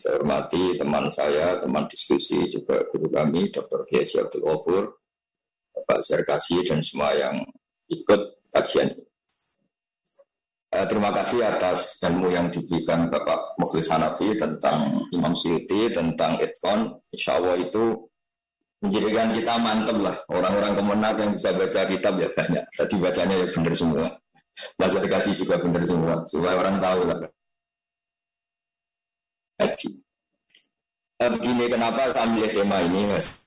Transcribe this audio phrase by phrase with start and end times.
[0.00, 3.84] Saya hormati teman saya, teman diskusi juga guru kami, Dr.
[3.84, 4.96] Kiai Abdul Ghafur,
[5.76, 7.44] Bapak Serkasi dan semua yang
[7.84, 8.96] ikut kajian.
[10.72, 16.96] Eh, terima kasih atas ilmu yang diberikan Bapak Mukhlis Hanafi tentang Imam Syuuti, tentang Itkon.
[17.12, 18.08] Insya Allah itu
[18.80, 20.16] menjadikan kita mantep lah.
[20.32, 22.64] Orang-orang kemenang yang bisa baca kitab ya banyak.
[22.72, 24.06] Tadi bacanya ya benar semua.
[24.80, 26.24] Mas Serkasi juga benar semua.
[26.24, 27.20] Supaya orang tahu lah
[29.60, 29.90] haji.
[31.20, 33.44] Eh, begini kenapa saya milih tema ini mas?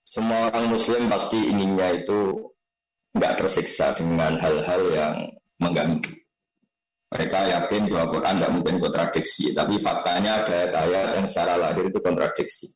[0.00, 2.50] Semua orang muslim pasti inginnya itu
[3.14, 5.14] nggak tersiksa dengan hal-hal yang
[5.60, 6.10] mengganggu.
[7.10, 11.98] Mereka yakin bahwa Quran tidak mungkin kontradiksi, tapi faktanya ada ayat yang secara lahir itu
[11.98, 12.70] kontradiksi.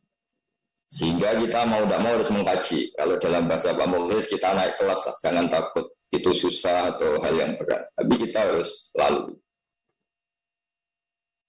[0.90, 2.95] Sehingga kita mau tidak mau harus mengkaji.
[2.95, 7.34] Kalau dalam bahasa Pak Mulis kita naik kelas lah, jangan takut itu susah atau hal
[7.34, 7.82] yang berat.
[7.98, 9.34] Tapi kita harus lalu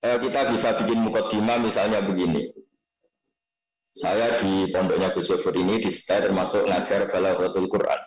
[0.05, 2.53] eh, kita bisa bikin mukotima misalnya begini.
[3.95, 8.01] Saya di pondoknya Gus Yofur ini di setel termasuk ngajar Balaghatul Quran.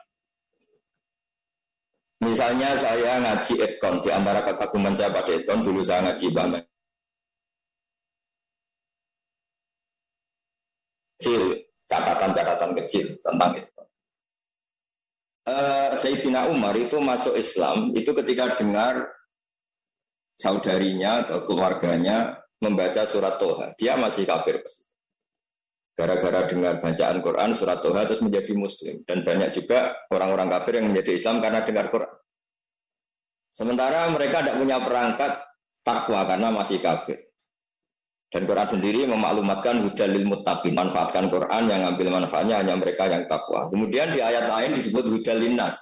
[2.18, 6.62] Misalnya saya ngaji etkon di antara kekaguman saya pada etkon dulu saya ngaji banget.
[11.18, 11.42] Kecil,
[11.88, 13.72] catatan-catatan kecil tentang itu.
[15.48, 19.08] Uh, Sayyidina Umar itu masuk Islam itu ketika dengar
[20.38, 23.74] saudarinya atau keluarganya membaca surat Toha.
[23.74, 24.62] Dia masih kafir.
[25.98, 29.02] Gara-gara dengar bacaan Quran, surat Toha terus menjadi muslim.
[29.02, 32.14] Dan banyak juga orang-orang kafir yang menjadi Islam karena dengar Quran.
[33.50, 35.32] Sementara mereka tidak punya perangkat
[35.82, 37.18] takwa karena masih kafir.
[38.28, 43.72] Dan Quran sendiri memaklumatkan hudalil muttaqin, manfaatkan Quran yang ambil manfaatnya hanya mereka yang takwa.
[43.72, 45.80] Kemudian di ayat lain disebut hudalin nas,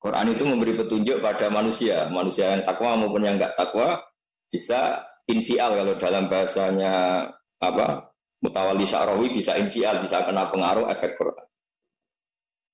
[0.00, 4.00] Quran itu memberi petunjuk pada manusia, manusia yang takwa maupun yang enggak takwa
[4.48, 7.28] bisa infial kalau dalam bahasanya
[7.60, 8.08] apa
[8.40, 11.44] mutawali syarawi bisa infial, bisa kena pengaruh efek Quran.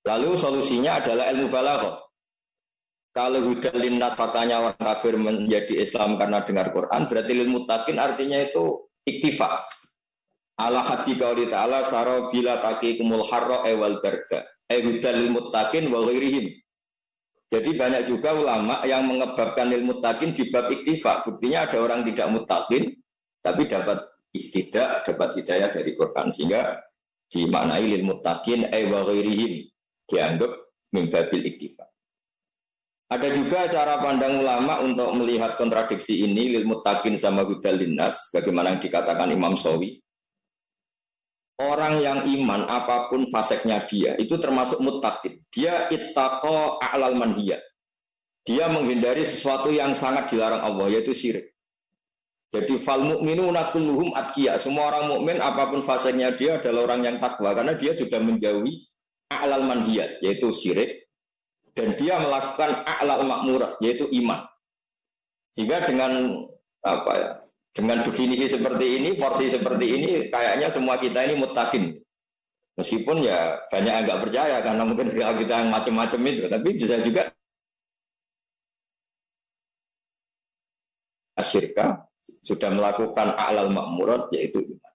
[0.06, 1.98] Lalu solusinya adalah ilmu balaghah.
[3.10, 8.38] Kalau hudal linnas faktanya orang kafir menjadi Islam karena dengar Quran, berarti ilmu takin artinya
[8.38, 9.66] itu iktifa.
[10.62, 14.46] Ala hati qauli ta'ala saro bila kumul harro ewal berga.
[14.68, 16.65] Eh hudal ilmu takin wa ghairihim.
[17.46, 21.22] Jadi banyak juga ulama yang mengebabkan ilmu takin di bab iktifa.
[21.22, 22.90] Buktinya ada orang tidak mutakin,
[23.38, 24.02] tapi dapat
[24.34, 26.26] istidak, dapat hidayah dari Quran.
[26.34, 26.74] Sehingga
[27.30, 29.06] dimaknai ilmu takin, ewa
[30.06, 30.52] dianggap
[30.90, 31.86] mimbabil iktifa.
[33.06, 38.74] Ada juga cara pandang ulama untuk melihat kontradiksi ini, ilmu takin sama hudal linnas, bagaimana
[38.74, 40.02] yang dikatakan Imam Sawi.
[41.56, 45.40] Orang yang iman apa pun faseknya dia itu termasuk mutakin.
[45.48, 47.64] Dia ittaqo a'lal manhiyat.
[48.44, 51.56] Dia menghindari sesuatu yang sangat dilarang Allah yaitu syirik.
[52.52, 54.60] Jadi fal mu'minuna kulluhum atqiya.
[54.60, 58.86] Semua orang mukmin apa pun faseknya dia adalah orang yang takwa karena dia sudah menjauhi
[59.32, 61.08] a'lal manhiyat yaitu syirik
[61.72, 64.44] dan dia melakukan a'lal makmurat yaitu iman.
[65.56, 66.36] Sehingga dengan
[66.84, 67.30] apa ya?
[67.76, 71.92] Dengan definisi seperti ini, porsi seperti ini, kayaknya semua kita ini mutakin.
[72.80, 77.28] Meskipun ya banyak yang nggak percaya karena mungkin kita yang macam-macam itu, tapi bisa juga
[81.36, 82.08] asyirka
[82.40, 84.92] sudah melakukan alal makmurat yaitu iman.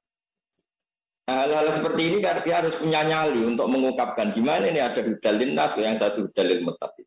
[1.30, 5.54] Nah, hal-hal seperti ini kan dia harus punya nyali untuk mengungkapkan gimana ini ada hudalin
[5.54, 7.06] nas yang satu hudalin mutakin.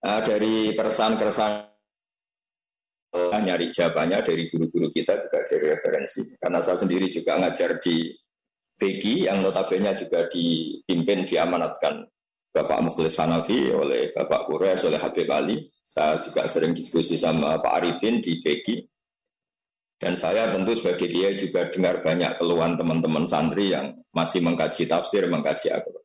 [0.00, 1.68] Nah, dari keresahan-keresahan
[3.14, 6.22] nyari jawabannya dari guru-guru kita juga dari referensi.
[6.38, 8.14] Karena saya sendiri juga ngajar di
[8.80, 12.06] PG yang notabene juga dipimpin diamanatkan
[12.50, 15.68] Bapak Mukhlis Hanafi oleh Bapak Kures oleh Habib Ali.
[15.90, 18.86] Saya juga sering diskusi sama Pak Arifin di PG.
[20.00, 25.28] Dan saya tentu sebagai dia juga dengar banyak keluhan teman-teman santri yang masih mengkaji tafsir,
[25.28, 26.00] mengkaji agama.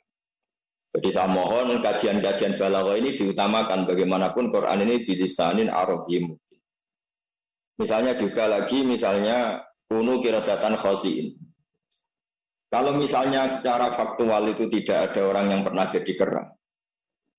[0.95, 6.35] Jadi saya mohon kajian-kajian balaghah ini diutamakan bagaimanapun Quran ini bilisanin Arabim
[7.75, 9.59] Misalnya juga lagi misalnya
[9.91, 11.35] kunu kirodatan khosiin.
[12.71, 16.49] Kalau misalnya secara faktual itu tidak ada orang yang pernah jadi kerang,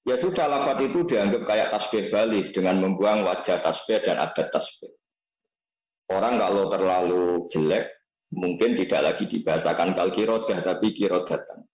[0.06, 4.96] ya sudah lafat itu dianggap kayak tasbih balik dengan membuang wajah tasbih dan adat tasbih.
[6.08, 7.84] Orang kalau terlalu jelek
[8.32, 11.66] mungkin tidak lagi dibahasakan kal kirodah tapi kirodatan.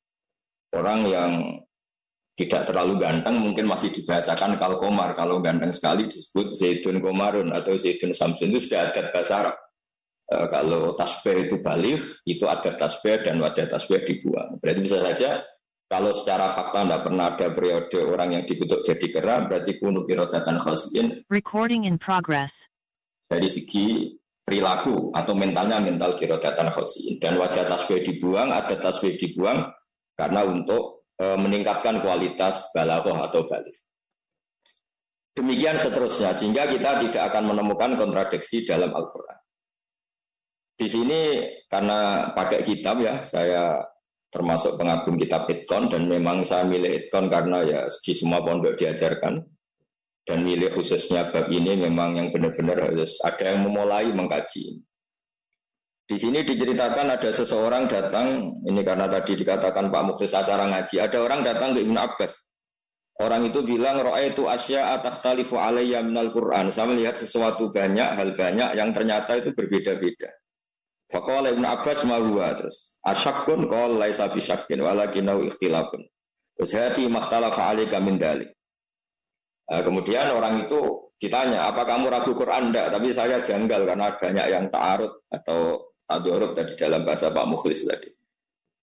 [0.73, 1.61] Orang yang
[2.33, 7.77] tidak terlalu ganteng mungkin masih dibahasakan kalau komar kalau ganteng sekali disebut zaitun komarun atau
[7.77, 8.57] zaitun samsun.
[8.57, 9.57] Itu sudah ada bahasa Arab.
[10.33, 14.57] E, kalau tasbih itu balik itu ada tasbih dan wajah tasbih dibuang.
[14.65, 15.45] Berarti bisa saja
[15.93, 20.57] kalau secara fakta tidak pernah ada periode orang yang dikutuk jadi kera berarti kuno kirodatan
[20.57, 21.29] khasiin.
[21.29, 22.65] Recording in progress.
[23.29, 24.09] Dari segi
[24.41, 29.69] perilaku atau mentalnya mental kirodatan khosiin dan wajah tasbih dibuang ada tasbih dibuang
[30.17, 33.75] karena untuk e, meningkatkan kualitas balaghah atau balik
[35.33, 39.39] demikian seterusnya sehingga kita tidak akan menemukan kontradiksi dalam Al-Quran.
[40.77, 41.21] Di sini
[41.69, 43.81] karena pakai kitab ya saya
[44.33, 49.41] termasuk pengagum kitab Itkon dan memang saya milih Itkon karena ya di semua pondok diajarkan.
[50.23, 54.79] Dan milih khususnya bab ini memang yang benar-benar harus ada yang memulai mengkaji.
[56.13, 61.17] Di sini diceritakan ada seseorang datang, ini karena tadi dikatakan Pak Muklis acara ngaji, ada
[61.25, 62.37] orang datang ke Ibnu Abbas.
[63.17, 66.69] Orang itu bilang, roa itu asya talifu alayya minal Quran.
[66.69, 70.29] Saya melihat sesuatu banyak, hal banyak yang ternyata itu berbeda-beda.
[71.09, 72.93] Fakola Ibnu Abbas mahuwa terus.
[73.01, 76.05] Asyakun kol laisa bisyakin walakinau ikhtilafun.
[76.61, 78.53] Terus hati makhtalafa alika min dalik.
[79.73, 82.69] Nah, kemudian orang itu ditanya, apa kamu ragu Quran?
[82.69, 88.13] Tapi saya janggal karena banyak yang ta'arud atau tadurub tadi dalam bahasa Pak Mukhlis tadi.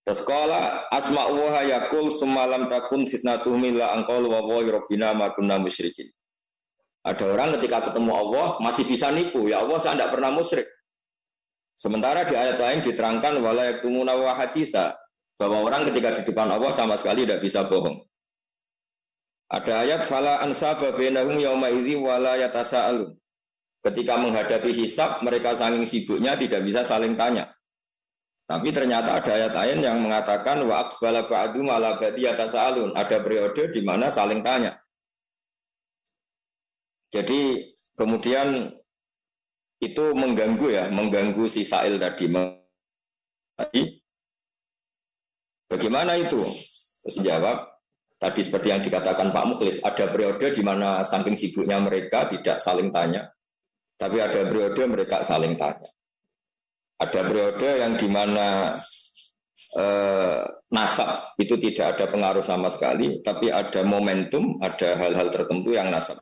[0.02, 5.60] Terus kala asma wa yakul semalam takun fitnatu mila angkol wa wa rabbina ma kunna
[5.60, 6.10] musyrikin.
[7.06, 10.68] Ada orang ketika ketemu Allah masih bisa nipu, ya Allah saya tidak pernah musyrik.
[11.78, 15.00] Sementara di ayat lain diterangkan wala yaktumuna wa haditha,
[15.40, 18.04] bahwa orang ketika di depan Allah sama sekali tidak bisa bohong.
[19.48, 23.16] Ada ayat fala ansaba bainahum yauma idzi wala yatasaalun.
[23.80, 27.48] Ketika menghadapi hisab, mereka saking sibuknya tidak bisa saling tanya.
[28.44, 32.92] Tapi ternyata ada ayat lain yang mengatakan wa aqbala ba'du ala yatasaalun.
[32.92, 34.76] Ada periode di mana saling tanya.
[37.08, 38.68] Jadi kemudian
[39.80, 42.28] itu mengganggu ya, mengganggu si Sa'il tadi.
[45.70, 46.42] Bagaimana itu?
[47.00, 47.70] Terus jawab,
[48.20, 52.92] Tadi seperti yang dikatakan Pak Mukhlis, ada periode di mana samping sibuknya mereka tidak saling
[52.92, 53.32] tanya,
[54.00, 55.92] tapi ada periode mereka saling tanya.
[56.96, 58.72] Ada periode yang di mana
[59.76, 60.40] eh,
[60.72, 66.16] nasab itu tidak ada pengaruh sama sekali, tapi ada momentum, ada hal-hal tertentu yang nasab.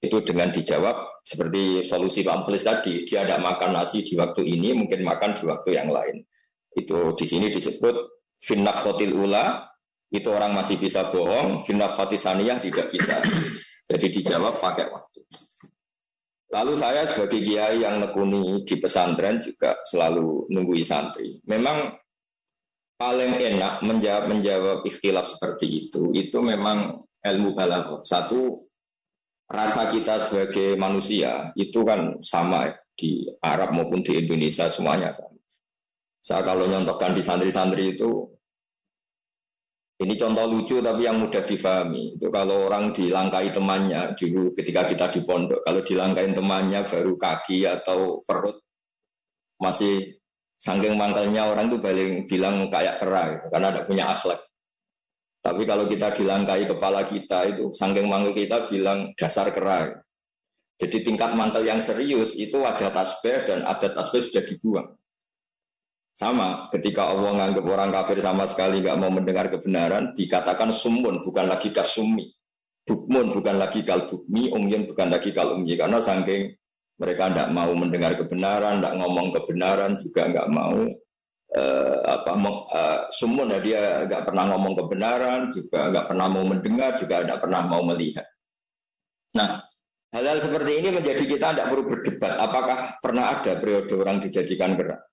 [0.00, 4.72] Itu dengan dijawab seperti solusi Pak Mukhlis tadi, dia tidak makan nasi di waktu ini,
[4.72, 6.24] mungkin makan di waktu yang lain.
[6.72, 7.96] Itu di sini disebut
[8.40, 9.76] finnaf khotil ula
[10.12, 13.18] itu orang masih bisa bohong, finaf saniyah tidak bisa.
[13.90, 15.15] Jadi dijawab pakai waktu.
[16.46, 21.42] Lalu saya sebagai kiai yang nekuni di pesantren juga selalu nunggui santri.
[21.42, 21.90] Memang
[22.94, 28.06] paling enak menjawab menjawab ikhtilaf seperti itu, itu memang ilmu balaghah.
[28.06, 28.62] Satu
[29.50, 35.34] rasa kita sebagai manusia itu kan sama ya, di Arab maupun di Indonesia semuanya sama.
[36.22, 38.26] Saya kalau nyontohkan di santri-santri itu
[39.96, 42.20] ini contoh lucu tapi yang mudah difahami.
[42.20, 47.64] Itu kalau orang dilangkai temannya dulu ketika kita di pondok, kalau dilangkai temannya baru kaki
[47.64, 48.60] atau perut
[49.56, 50.20] masih
[50.60, 54.40] sangking mantelnya orang itu paling bilang kayak kera gitu, karena ada punya akhlak.
[55.40, 59.88] Tapi kalau kita dilangkai kepala kita itu sangking mantel kita bilang dasar kera.
[59.88, 60.00] Gitu.
[60.76, 64.88] Jadi tingkat mantel yang serius itu wajah tasbih dan adat tasbih sudah dibuang.
[66.16, 71.44] Sama, ketika Allah menganggap orang kafir sama sekali nggak mau mendengar kebenaran, dikatakan sumun, bukan
[71.44, 72.32] lagi kasumi.
[72.88, 75.76] Bukmun bukan lagi kal bukmi, umyun bukan lagi kal umyi.
[75.76, 76.56] Karena saking
[76.96, 80.80] mereka tidak mau mendengar kebenaran, tidak ngomong kebenaran, juga nggak mau
[81.52, 82.32] uh, apa
[82.72, 87.38] uh, sumun ya dia nggak pernah ngomong kebenaran, juga nggak pernah mau mendengar, juga tidak
[87.44, 88.24] pernah mau melihat.
[89.36, 89.60] Nah,
[90.16, 92.40] hal-hal seperti ini menjadi kita tidak perlu berdebat.
[92.40, 95.04] Apakah pernah ada periode orang dijadikan gerak?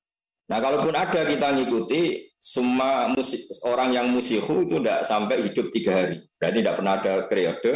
[0.52, 6.04] Nah, kalaupun ada kita ngikuti semua musik, orang yang musihu itu tidak sampai hidup tiga
[6.04, 6.20] hari.
[6.36, 7.72] Berarti tidak pernah ada periode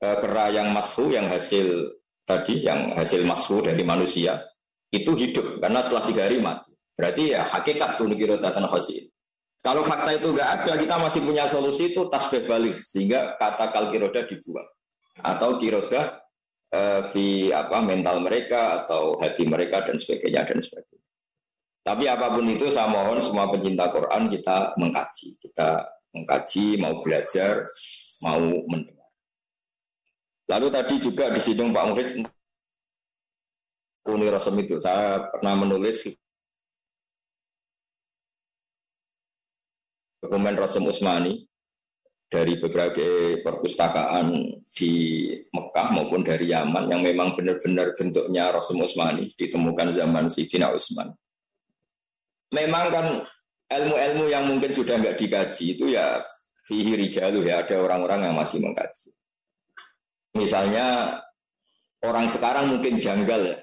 [0.00, 1.92] eh, kera yang mashu yang hasil
[2.24, 4.40] tadi yang hasil mashu dari manusia
[4.88, 6.72] itu hidup karena setelah tiga hari mati.
[6.96, 9.04] Berarti ya hakikat kirotatan khasin.
[9.58, 13.90] Kalau fakta itu nggak ada, kita masih punya solusi itu tasbih balik sehingga kata kal
[13.90, 14.66] kiroda dibuang
[15.18, 16.22] atau kiroda
[16.70, 20.97] eh, apa mental mereka atau hati mereka dan sebagainya dan sebagainya.
[21.88, 27.64] Tapi apa pun itu saya mohon semua pencinta Quran kita mengkaji, kita mengkaji, mau belajar,
[28.20, 29.08] mau mendengar.
[30.52, 32.12] Lalu tadi juga di sini Pak Muhis
[34.04, 34.76] Uni Rasem itu.
[34.84, 36.04] Saya pernah menulis
[40.20, 41.48] dokumen Rasem Usmani
[42.28, 44.92] dari berbagai perpustakaan di
[45.56, 51.16] Mekah maupun dari Yaman yang memang benar-benar bentuknya Rasem Usmani ditemukan zaman Sidina Utsman
[52.52, 53.06] memang kan
[53.68, 56.20] ilmu-ilmu yang mungkin sudah nggak dikaji itu ya
[56.64, 59.12] fihi rijalu ya ada orang-orang yang masih mengkaji.
[60.36, 61.18] Misalnya
[62.04, 63.58] orang sekarang mungkin janggal ya.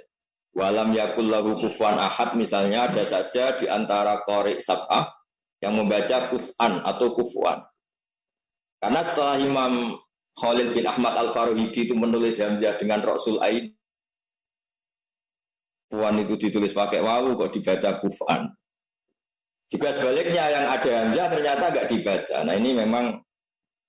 [0.56, 5.12] Walam yakul lahu kufuan ahad misalnya ada saja di antara qori sab'ah
[5.60, 7.60] yang membaca kufan atau kufuan.
[8.80, 10.00] Karena setelah Imam
[10.40, 13.76] Khalil bin Ahmad Al-Faruhidi itu menulis Hamzah dengan Rasul Ain,
[15.86, 18.50] Puan itu ditulis pakai wawu kok dibaca kufan.
[19.66, 22.38] Juga sebaliknya yang ada Hamzah ternyata nggak dibaca.
[22.46, 23.18] Nah ini memang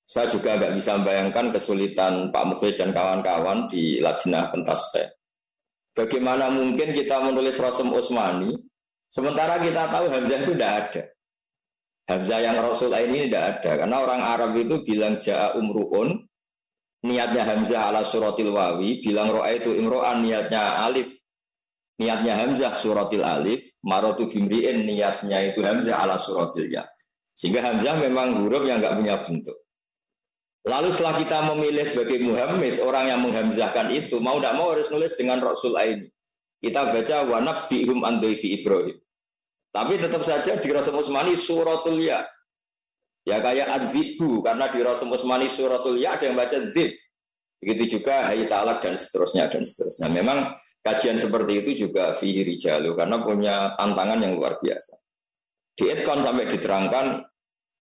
[0.07, 5.19] saya juga nggak bisa membayangkan kesulitan Pak Muflis dan kawan-kawan di Lajnah Pentasfe.
[5.93, 8.57] Bagaimana mungkin kita menulis Rasul Usmani,
[9.09, 11.03] sementara kita tahu Hamzah itu tidak ada.
[12.07, 13.73] Hamzah yang Rasul ini tidak ada.
[13.83, 16.23] Karena orang Arab itu bilang Ja'a umru'un,
[17.03, 21.11] niatnya Hamzah ala suratil wawi, bilang ro'a itu imro'an, niatnya alif.
[21.99, 26.83] Niatnya Hamzah suratil alif, marotu bimri'in, niatnya itu Hamzah ala suratil ya.
[27.39, 29.55] Sehingga Hamzah memang huruf yang nggak punya bentuk.
[30.67, 35.15] Lalu setelah kita memilih sebagai muhammis, orang yang menghamzahkan itu, mau tidak mau harus nulis
[35.15, 36.11] dengan Rasul ini.
[36.59, 38.99] Kita baca wanab bihum andoifi Ibrahim.
[39.71, 42.27] Tapi tetap saja di Rasul Usmani suratul ya.
[43.23, 46.91] Ya kayak adzibu, karena di Rasul Usmani suratul ya ada yang baca zib.
[47.63, 50.11] Begitu juga hayi talak dan seterusnya dan seterusnya.
[50.11, 50.51] Memang
[50.87, 54.95] kajian seperti itu juga fihi rijalu, karena punya tantangan yang luar biasa.
[55.75, 57.27] Di Edkon sampai diterangkan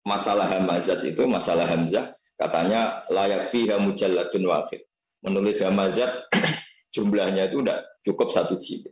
[0.09, 4.83] masalah hamazat itu, masalah hamzah, Katanya layak fiha mujalladun wafid.
[5.23, 6.11] Menulis hamazat
[6.95, 8.91] jumlahnya itu tidak cukup satu jilid.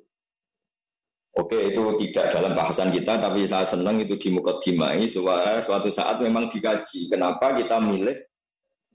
[1.32, 6.20] Oke, itu tidak dalam bahasan kita, tapi saya senang itu di dimai supaya suatu saat
[6.20, 7.08] memang dikaji.
[7.08, 8.14] Kenapa kita milih?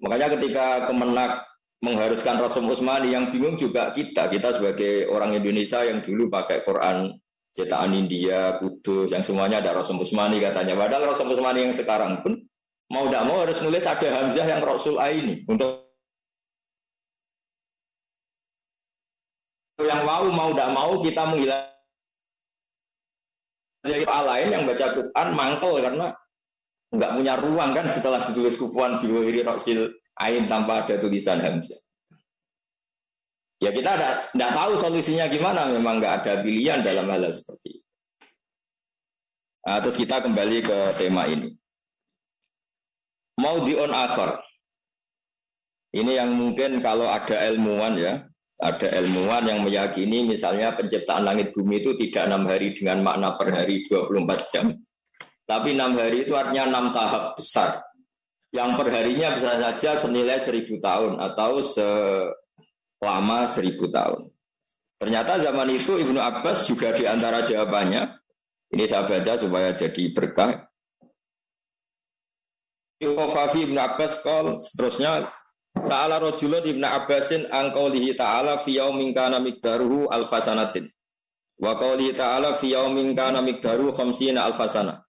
[0.05, 1.41] Makanya ketika kemenak
[1.81, 7.13] mengharuskan Rasul Usmani yang bingung juga kita, kita sebagai orang Indonesia yang dulu pakai Quran
[7.53, 10.77] cetakan India, Kudus, yang semuanya ada Rasul Usmani katanya.
[10.77, 12.37] Padahal Rasul Usmani yang sekarang pun
[12.93, 15.85] mau tidak mau harus nulis ada Hamzah yang Rasul A ini untuk
[19.83, 21.65] yang mau mau tidak mau kita menghilang
[23.85, 26.07] jadi lain yang baca Quran mangkel karena
[26.87, 31.77] nggak punya ruang kan setelah ditulis kufuan biwiri Rasul Ain tanpa ada tulisan Hamzah.
[33.57, 33.97] Ya kita
[34.33, 37.89] tidak tahu solusinya gimana, memang nggak ada pilihan dalam hal, -hal seperti itu.
[39.65, 41.57] Nah, terus kita kembali ke tema ini
[43.37, 44.41] mau di on akhir.
[45.95, 48.27] Ini yang mungkin kalau ada ilmuwan ya,
[48.59, 53.53] ada ilmuwan yang meyakini misalnya penciptaan langit bumi itu tidak enam hari dengan makna per
[53.55, 54.75] hari 24 jam.
[55.47, 57.86] Tapi enam hari itu artinya enam tahap besar.
[58.57, 64.33] Yang perharinya bisa saja senilai seribu tahun atau selama seribu tahun.
[64.97, 68.17] Ternyata zaman itu Ibnu Abbas juga di antara jawabannya,
[68.73, 70.65] ini saya baca supaya jadi berkah.
[72.97, 75.29] Fafi ibn Abbas kal seterusnya
[75.85, 80.89] Ta'ala rojulun ibn Abbasin angkaulihi ta'ala fi yaumin kana mikdaruhu alfasanatin.
[81.61, 85.06] Wa qawlihi ta'ala fi yaumin kana mikdaruhu khamsina alfasana.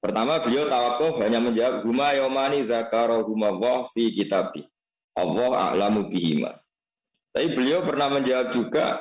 [0.00, 4.64] Pertama beliau tawakuf hanya menjawab huma yaumani huma wa fi kitabi.
[5.16, 6.52] Allah a'lamu bihima.
[7.32, 9.00] Tapi beliau pernah menjawab juga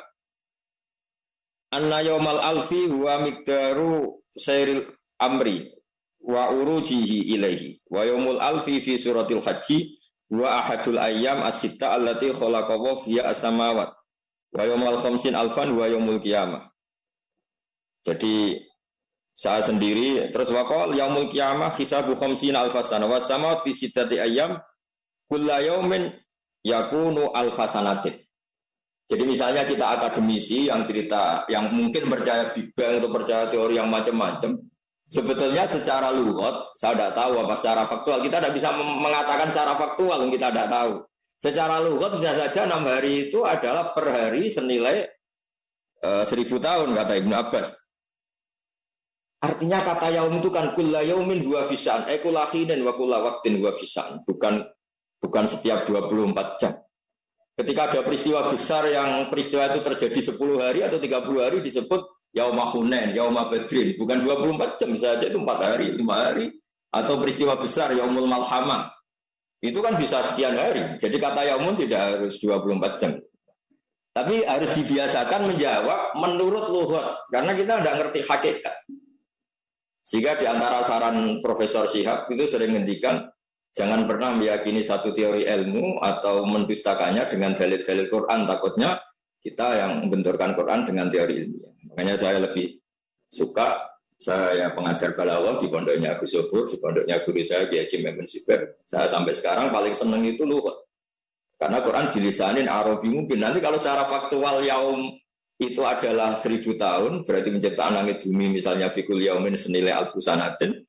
[1.75, 4.87] Anna yaumal alfi huwa mikdaru sayril
[5.19, 5.75] amri
[6.23, 9.99] wa urujihi ilaihi wa yaumul alfi fi suratil haji
[10.31, 13.91] wa ahadul ayyam as-sitta allati khalaqahu fiha as-samawat
[14.55, 16.71] wa yaumul khamsin alfan wa yaumul qiyamah
[18.07, 18.63] jadi
[19.35, 24.55] saya sendiri terus waqal yaumul qiyamah hisabu khamsin alfasana wa samawat fi sittati ayyam
[25.27, 26.07] kulla yaumin
[26.63, 28.15] yakunu alfasanatin
[29.05, 33.91] jadi misalnya kita akademisi yang cerita yang mungkin percaya Big Bang atau percaya teori yang
[33.91, 34.57] macam-macam
[35.05, 38.25] Sebetulnya secara lugot, saya tidak tahu apa secara faktual.
[38.25, 40.93] Kita tidak bisa mengatakan secara faktual yang kita tidak tahu.
[41.37, 45.05] Secara lugot bisa saja enam hari itu adalah per hari senilai
[46.01, 47.84] uh, seribu tahun kata Ibnu Abbas.
[49.43, 52.21] Artinya kata yaum itu kan kulla yaumin dua fisan, eh
[52.65, 54.23] dan wa kulla waktin dua fisan.
[54.23, 54.63] Bukan
[55.25, 56.73] bukan setiap 24 jam.
[57.55, 62.03] Ketika ada peristiwa besar yang peristiwa itu terjadi 10 hari atau 30 hari disebut
[62.35, 66.51] Yauma Hunain, Yauma Badrin, bukan 24 jam saja itu 4 hari, 5 hari
[66.91, 68.91] atau peristiwa besar Yaumul Malhamah.
[69.63, 70.99] Itu kan bisa sekian hari.
[70.99, 73.11] Jadi kata Yaumun tidak harus 24 jam.
[74.15, 78.75] Tapi harus dibiasakan menjawab menurut luhut karena kita tidak ngerti hakikat.
[80.05, 83.25] Sehingga di antara saran Profesor Sihab itu sering ngendikan
[83.74, 89.01] jangan pernah meyakini satu teori ilmu atau mendustakannya dengan dalil-dalil Quran takutnya
[89.41, 91.74] kita yang membenturkan Quran dengan teori ilmiah.
[91.89, 92.77] Makanya saya lebih
[93.29, 98.25] suka saya pengajar balawah di pondoknya Agus Sofur, di pondoknya guru saya di Haji Memun.
[98.88, 100.88] Saya sampai sekarang paling seneng itu luhut.
[101.59, 103.43] Karena Quran dilisanin Arabi mungkin.
[103.43, 105.13] Nanti kalau secara faktual yaum
[105.55, 110.83] itu adalah seribu tahun, berarti menciptakan langit bumi misalnya fikul yaumin senilai alfusanatin,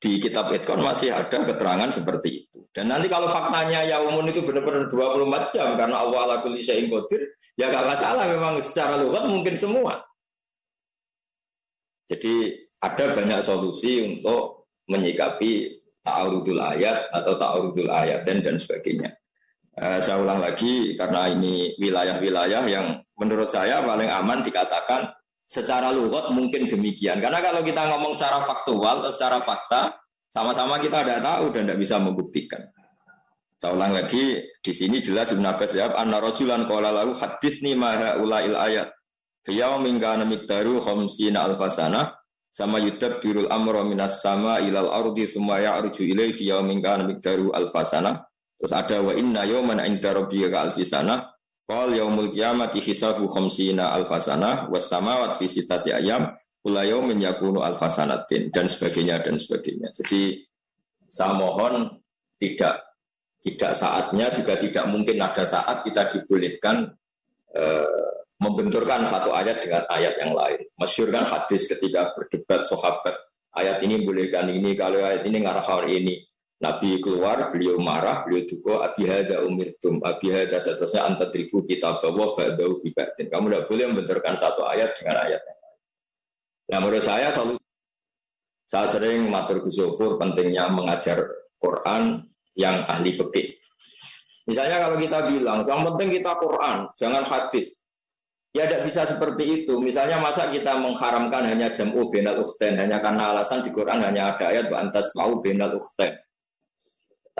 [0.00, 2.64] di kitab Itkon masih ada keterangan seperti itu.
[2.72, 7.20] Dan nanti kalau faktanya yaumun itu benar-benar 24 jam karena Allah kulli syai'in qadir,
[7.60, 10.00] ya gak masalah memang secara lugat mungkin semua.
[12.08, 19.19] Jadi ada banyak solusi untuk menyikapi ta'arudul ayat atau ta'arudul ayat dan dan sebagainya.
[19.78, 25.14] Uh, saya ulang lagi karena ini wilayah-wilayah yang menurut saya paling aman dikatakan
[25.46, 27.22] secara lugat mungkin demikian.
[27.22, 29.94] Karena kalau kita ngomong secara faktual atau secara fakta,
[30.30, 32.62] sama-sama kita tidak tahu dan tidak bisa membuktikan.
[33.60, 38.16] Saya ulang lagi, di sini jelas Ibn Abbas jawab, Anna rajulan qala lahu hadithni maha
[38.16, 38.88] ulail ayat.
[39.44, 42.14] Fiyau mingkana mikdaru khamsina alfasana
[42.48, 48.29] sama yudab birul amro minas sama ilal ardi semua ya'ruju ilaih fiyau mingkana mikdaru alfasana
[48.60, 51.32] Terus ada wa inna yawman inda rabbika alfi sana.
[51.64, 56.28] Qal yaumul qiyamati hisabu khamsina alfasana was samawat fi sitati ayam
[56.60, 59.88] kula yaumin yakunu alfasanatin dan sebagainya dan sebagainya.
[59.96, 60.44] Jadi
[61.08, 61.88] saya mohon
[62.36, 62.90] tidak
[63.40, 66.92] tidak saatnya juga tidak mungkin ada saat kita dibolehkan
[67.56, 70.60] eh, membenturkan satu ayat dengan ayat yang lain.
[70.76, 73.16] Masyur kan hadis ketika berdebat sahabat
[73.56, 76.14] ayat ini bolehkan ini kalau ayat ini ngarah ini
[76.60, 82.36] Nabi keluar, beliau marah, beliau duka, abi hada umirtum, abi hada seterusnya antatribu kita bawa
[82.36, 83.32] ba'dahu bibatin.
[83.32, 85.78] Kamu tidak boleh membenturkan satu ayat dengan ayat yang lain.
[86.68, 87.56] Nah menurut saya selalu
[88.68, 91.24] saya sering matur Gusofur pentingnya mengajar
[91.56, 93.56] Quran yang ahli fikih.
[94.44, 97.80] Misalnya kalau kita bilang, yang penting kita Quran, jangan hadis.
[98.52, 99.80] Ya tidak bisa seperti itu.
[99.80, 104.50] Misalnya masa kita mengharamkan hanya jam'u benal ukhten, hanya karena alasan di Quran hanya ada
[104.50, 106.20] ayat antas mau benal ukhten.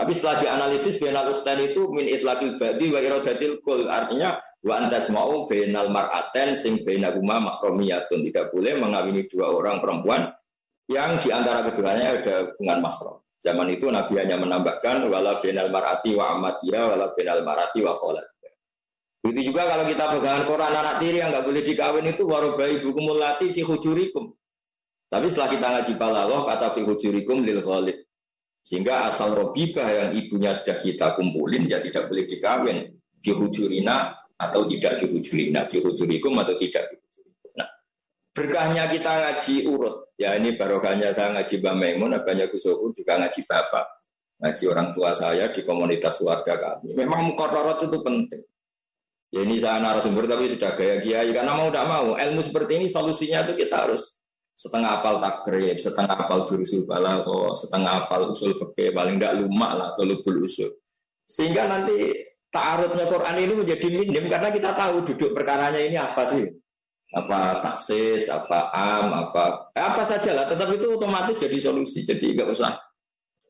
[0.00, 5.12] Tapi setelah dianalisis benal ustan itu min itlaqil badi wa iradatil kul artinya wa antas
[5.12, 10.32] mau benal mar'aten sing benaguma makromiyatun tidak boleh mengawini dua orang perempuan
[10.88, 13.20] yang di antara keduanya ada hubungan mahram.
[13.44, 18.24] Zaman itu Nabi hanya menambahkan wala benal mar'ati wa amatiha wala benal mar'ati wa kholat.
[19.20, 23.20] Begitu juga kalau kita pegangan Quran anak tiri yang nggak boleh dikawin itu warobai bukumul
[23.20, 24.32] lati fi hujurikum.
[25.12, 28.00] Tapi setelah kita ngaji balaghah kata fi hujurikum lil ghalib.
[28.60, 32.78] Sehingga asal robibah yang ibunya sudah kita kumpulin ya tidak boleh dikawin
[33.20, 37.52] dihujurina atau tidak dihujurina, dihujurikum atau tidak dihujurikum.
[37.56, 37.68] Nah,
[38.32, 39.96] berkahnya kita ngaji urut.
[40.20, 43.86] Ya ini barokahnya saya ngaji Mbak Maimun, banyak Gusoku juga ngaji Bapak.
[44.40, 46.96] Ngaji orang tua saya di komunitas keluarga kami.
[46.96, 48.44] Memang mukororot itu penting.
[49.30, 52.86] Ya ini saya narasumber tapi sudah gaya kiai karena mau tidak mau ilmu seperti ini
[52.90, 54.19] solusinya itu kita harus
[54.60, 59.86] setengah apal takrib, setengah apal jurusul balago, setengah apal usul fikih, paling tidak lumak lah
[59.96, 60.68] atau lubul usul.
[61.24, 62.12] Sehingga nanti
[62.52, 66.44] ta'arudnya Quran ini menjadi minim karena kita tahu duduk perkaranya ini apa sih?
[67.10, 70.46] Apa taksis, apa am, apa eh, apa saja lah.
[70.46, 72.06] Tetap itu otomatis jadi solusi.
[72.06, 72.70] Jadi nggak usah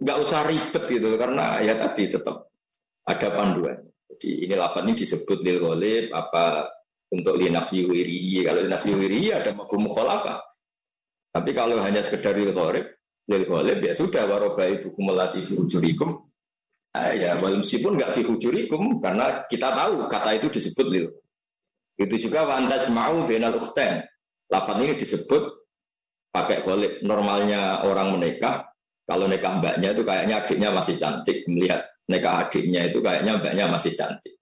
[0.01, 2.49] nggak usah ribet gitu karena ya tadi tetap
[3.05, 3.77] ada panduan.
[4.15, 5.61] Jadi ini lafaz ini disebut lil
[6.13, 6.71] apa
[7.13, 8.47] untuk linafi wirihi.
[8.49, 10.50] Kalau linafi wirihi ada mafhum mukhalafah
[11.31, 12.87] tapi kalau hanya sekedar lil gharib,
[13.31, 16.27] lil gharib ya sudah waroba itu kumelati fi hujurikum.
[16.91, 21.07] Ah, ya meskipun nggak fi hujurikum karena kita tahu kata itu disebut lil.
[21.95, 24.03] Itu juga wantas mau benal ukhten.
[24.51, 25.43] Lafaz ini disebut
[26.35, 26.99] pakai ghalib.
[27.07, 28.67] Normalnya orang menikah,
[29.07, 31.47] kalau nikah mbaknya itu kayaknya adiknya masih cantik.
[31.47, 34.35] Melihat nikah adiknya itu kayaknya mbaknya masih cantik.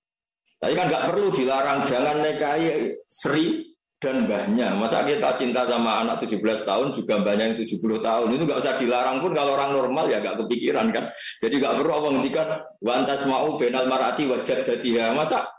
[0.56, 4.78] Tapi kan nggak perlu dilarang jangan nikahi Sri dan mbahnya.
[4.78, 8.28] Masa kita cinta sama anak 17 tahun juga mbahnya yang 70 tahun.
[8.30, 11.10] Itu nggak usah dilarang pun kalau orang normal ya nggak kepikiran kan.
[11.42, 15.10] Jadi nggak perlu apa ngendikan wantas mau benal marati wajah dadiha.
[15.12, 15.50] Masa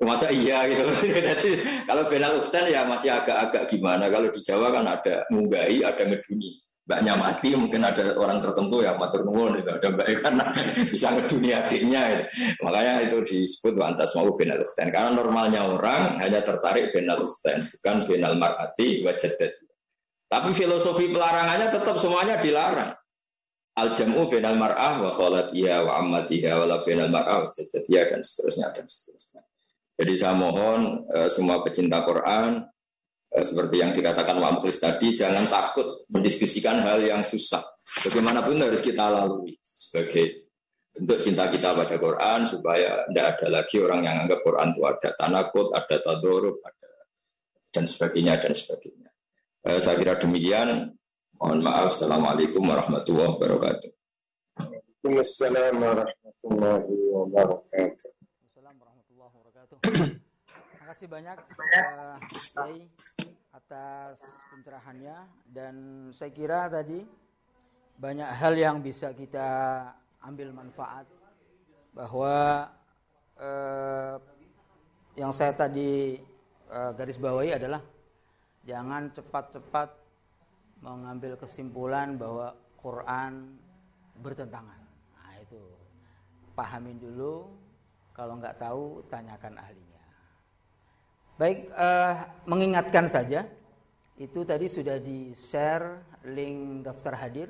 [0.00, 0.84] masa iya gitu.
[1.32, 1.50] Jadi
[1.84, 4.08] kalau benal uktan ya masih agak-agak gimana.
[4.08, 8.94] Kalau di Jawa kan ada munggai, ada ngeduni mbaknya mati mungkin ada orang tertentu yang
[8.94, 10.44] matur nuwun itu ada mbak karena
[10.94, 12.22] bisa ngeduni adiknya gitu.
[12.62, 19.02] makanya itu disebut wantas mau benal karena normalnya orang hanya tertarik benal bukan benal marati
[19.02, 19.66] wajadat
[20.26, 22.92] tapi filosofi pelarangannya tetap semuanya dilarang.
[23.76, 28.72] Al jamu benal mar'ah wa kholatiha wa ammatiha wa benal mar'ah wa jadatiha dan seterusnya
[28.72, 29.44] dan seterusnya.
[29.96, 32.64] Jadi saya mohon eh, semua pecinta Quran
[33.44, 37.60] seperti yang dikatakan Pak Mukhlis tadi, jangan takut mendiskusikan hal yang susah.
[38.06, 40.48] Bagaimanapun harus kita lalui sebagai
[40.96, 45.12] bentuk cinta kita pada Quran supaya tidak ada lagi orang yang anggap Quran itu ada
[45.12, 46.88] tanakut, ada tadorub, ada
[47.76, 49.12] dan sebagainya dan sebagainya.
[49.68, 50.96] Eh, saya kira demikian.
[51.36, 51.92] Mohon maaf.
[51.92, 53.90] Assalamualaikum warahmatullahi wabarakatuh.
[55.04, 58.08] Waalaikumsalam warahmatullahi wabarakatuh.
[60.72, 62.16] Terima kasih banyak uh,
[63.66, 64.22] atas
[64.54, 65.74] pencerahannya dan
[66.14, 67.02] saya kira tadi
[67.98, 69.42] banyak hal yang bisa kita
[70.22, 71.02] ambil manfaat
[71.90, 72.70] bahwa
[73.34, 74.22] uh,
[75.18, 76.22] yang saya tadi
[76.70, 77.82] uh, garis bawahi adalah
[78.62, 79.90] jangan cepat-cepat
[80.78, 83.50] mengambil kesimpulan bahwa Quran
[84.22, 84.78] bertentangan.
[85.10, 85.62] Nah itu
[86.54, 87.50] pahamin dulu,
[88.14, 89.86] kalau nggak tahu tanyakan ahlinya.
[91.34, 92.14] Baik, uh,
[92.46, 93.44] mengingatkan saja,
[94.16, 97.48] itu tadi sudah di share link daftar hadir.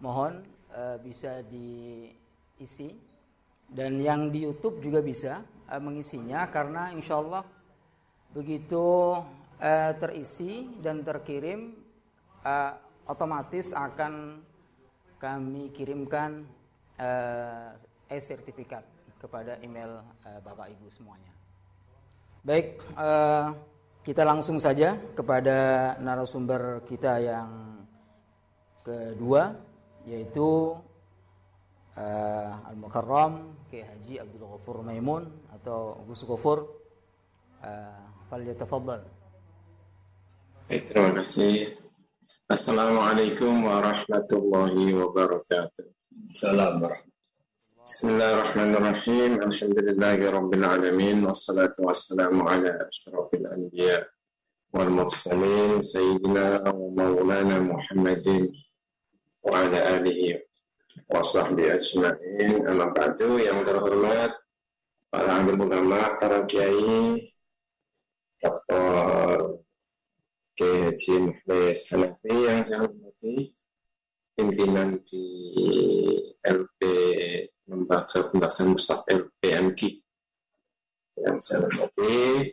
[0.00, 2.92] Mohon uh, bisa diisi
[3.68, 7.44] dan yang di YouTube juga bisa uh, mengisinya karena insya Allah
[8.32, 9.16] begitu
[9.60, 11.72] uh, terisi dan terkirim
[12.44, 12.72] uh,
[13.08, 14.44] otomatis akan
[15.16, 16.44] kami kirimkan
[18.08, 18.84] e-sertifikat
[19.20, 21.32] kepada email uh, Bapak Ibu semuanya.
[22.46, 23.50] Baik, uh,
[24.06, 27.82] kita langsung saja kepada narasumber kita yang
[28.86, 29.50] kedua,
[30.06, 30.78] yaitu
[31.98, 36.70] uh, Al-Mukarram Kiai Haji Abdul Ghafur Maimun atau Gus Ghafur.
[37.58, 39.02] Uh, Falyatafaddal.
[40.66, 41.78] Baik, terima kasih.
[42.46, 45.86] Assalamualaikum warahmatullahi wabarakatuh.
[46.30, 47.05] Assalamualaikum.
[47.86, 49.32] بسم الله الرحمن الرحيم.
[49.46, 54.10] الحمد لله رب العالمين والصلاة والسلام على أشرف الأنبياء
[54.74, 58.26] والمرسلين سيدنا ومولانا محمد
[59.46, 60.20] وعلى آله
[61.14, 62.66] وصحبه أجمعين.
[62.66, 64.34] أما بعد yang terhormat
[65.06, 67.22] para alim ulama, para kiai,
[68.42, 69.62] Dr.
[70.58, 73.54] Kiai Haji Muhlis Hanafi yang saya hormati,
[74.34, 75.22] pimpinan di
[76.42, 76.82] LP
[77.66, 80.02] lembaga pembahasan musaf LPMG
[81.16, 82.52] yang saya hormati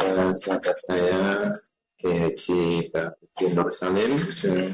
[0.00, 1.52] eh, sahabat saya
[1.98, 4.72] Haji Bapak Nur Salim eh,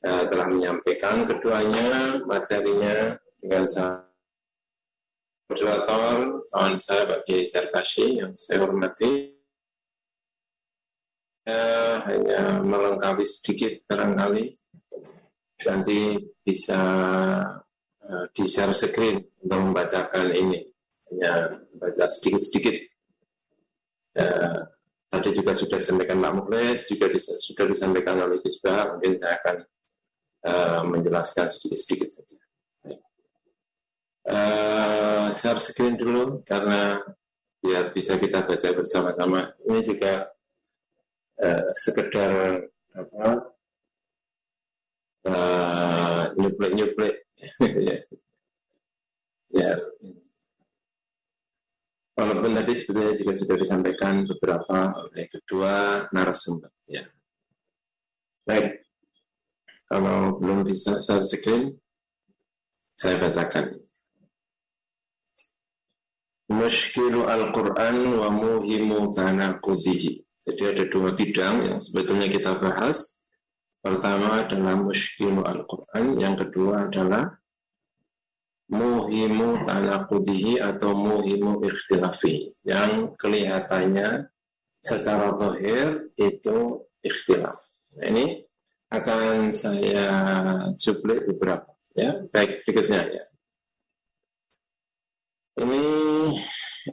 [0.00, 4.10] telah menyampaikan keduanya materinya dengan saya
[5.50, 9.34] moderator kawan saya Pak Kiai Zarkashi yang saya hormati.
[11.50, 14.54] Eh, hanya melengkapi sedikit barangkali
[15.66, 16.14] nanti
[16.46, 16.78] bisa
[18.10, 20.58] Eh, di share screen untuk membacakan ini.
[21.10, 22.74] Hanya baca sedikit-sedikit.
[24.10, 24.66] Uh,
[25.06, 29.56] tadi juga sudah disampaikan Pak Muklis juga dis sudah disampaikan oleh Gisbah mungkin saya akan
[30.50, 32.38] uh, menjelaskan sedikit-sedikit saja.
[34.26, 36.98] Uh, share screen dulu karena
[37.62, 39.54] biar bisa kita baca bersama-sama.
[39.70, 40.26] Ini juga
[41.38, 42.66] uh, sekedar
[42.98, 43.26] apa
[45.30, 47.19] uh, nyuplek-nyuplek
[47.88, 47.96] ya.
[49.54, 49.70] ya.
[52.20, 56.68] Walaupun tadi sebetulnya juga sudah disampaikan beberapa oleh kedua narasumber.
[56.84, 57.08] Ya.
[58.44, 58.84] Baik,
[59.88, 61.80] kalau belum bisa share screen,
[62.92, 63.72] saya bacakan.
[66.50, 70.26] Mushkilu Al-Quran wa muhimu tanakudihi.
[70.44, 73.19] Jadi ada dua bidang yang sebetulnya kita bahas.
[73.80, 77.32] Pertama adalah muskilu Al-Quran, yang kedua adalah
[78.68, 84.28] muhimu tanakudihi atau muhimu ikhtilafi, yang kelihatannya
[84.84, 87.56] secara zahir itu ikhtilaf.
[87.96, 88.44] Nah, ini
[88.92, 90.06] akan saya
[90.76, 91.72] cuplik beberapa.
[91.96, 93.24] Ya, baik berikutnya ya.
[95.60, 95.84] Ini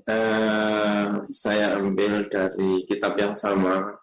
[0.10, 3.93] uh, saya ambil dari kitab yang sama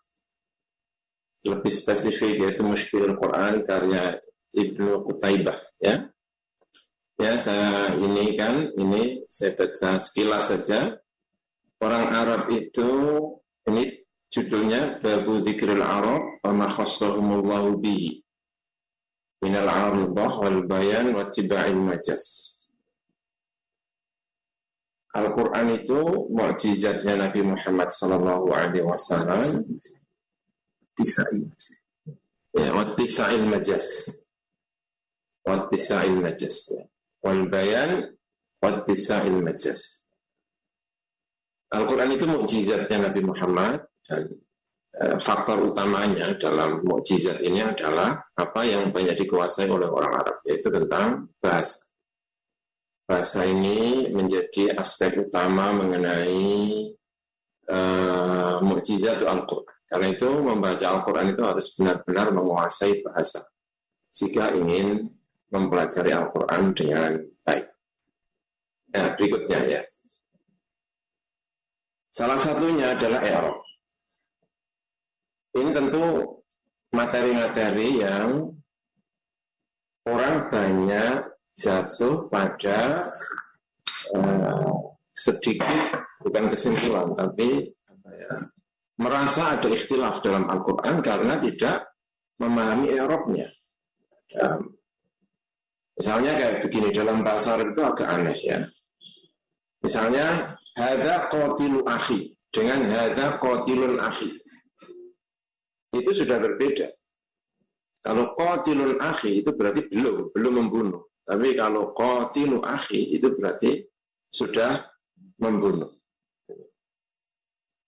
[1.44, 4.18] lebih spesifik yaitu Mushkil Quran karya
[4.56, 6.08] Ibnu Qutaibah ya.
[7.14, 10.98] Ya, saya ini kan ini saya baca sekilas saja.
[11.78, 12.90] Orang Arab itu
[13.70, 14.02] ini
[14.34, 18.24] judulnya Babu Dzikril Arab wa ma khassahumullahu bihi
[19.44, 22.50] minal aridah wal bayan wa tiba'il majas.
[25.14, 29.46] Al-Quran itu mukjizatnya Nabi Muhammad Sallallahu Alaihi Wasallam
[30.94, 31.50] tisa'il
[32.54, 33.86] ya wattisa'il majas
[35.44, 36.82] wattisa'il majas ya
[37.22, 38.14] wal bayan
[38.62, 40.04] wattisa'il majas
[41.74, 44.30] Al-Quran itu mukjizatnya Nabi Muhammad dan
[44.94, 50.70] e, faktor utamanya dalam mukjizat ini adalah apa yang banyak dikuasai oleh orang Arab yaitu
[50.70, 51.90] tentang bahasa.
[53.04, 56.94] Bahasa ini menjadi aspek utama mengenai
[57.66, 57.78] e,
[58.62, 59.73] mukjizat Al-Quran.
[59.84, 63.44] Karena itu membaca Al-Quran itu harus benar-benar menguasai bahasa
[64.14, 65.12] jika ingin
[65.52, 67.12] mempelajari Al-Quran dengan
[67.44, 67.66] baik.
[68.94, 69.82] Nah, berikutnya ya.
[72.14, 73.58] Salah satunya adalah error.
[75.54, 76.02] Ini tentu
[76.94, 78.54] materi-materi yang
[80.06, 83.10] orang banyak jatuh pada
[84.14, 84.74] uh,
[85.14, 88.32] sedikit bukan kesimpulan tapi apa ya,
[88.98, 91.90] merasa ada ikhtilaf dalam Al-Quran karena tidak
[92.38, 93.48] memahami Eropnya.
[95.94, 98.58] misalnya kayak begini dalam bahasa Arab itu agak aneh ya.
[99.78, 104.34] Misalnya hada kotilu akhi dengan hada kotilun akhi
[105.94, 106.90] itu sudah berbeda.
[108.02, 111.14] Kalau kotilun akhi itu berarti belum, belum membunuh.
[111.22, 113.86] Tapi kalau kotilu akhi itu berarti
[114.34, 114.82] sudah
[115.38, 115.94] membunuh.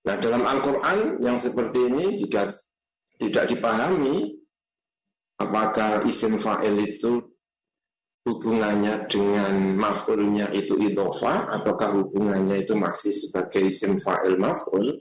[0.07, 2.49] Nah dalam Al-Quran yang seperti ini jika
[3.19, 4.39] tidak dipahami
[5.43, 7.21] apakah isim fa'il itu
[8.27, 14.95] hubungannya dengan maf'ulnya itu idofa ataukah hubungannya itu masih sebagai isim fa'il maf'ul?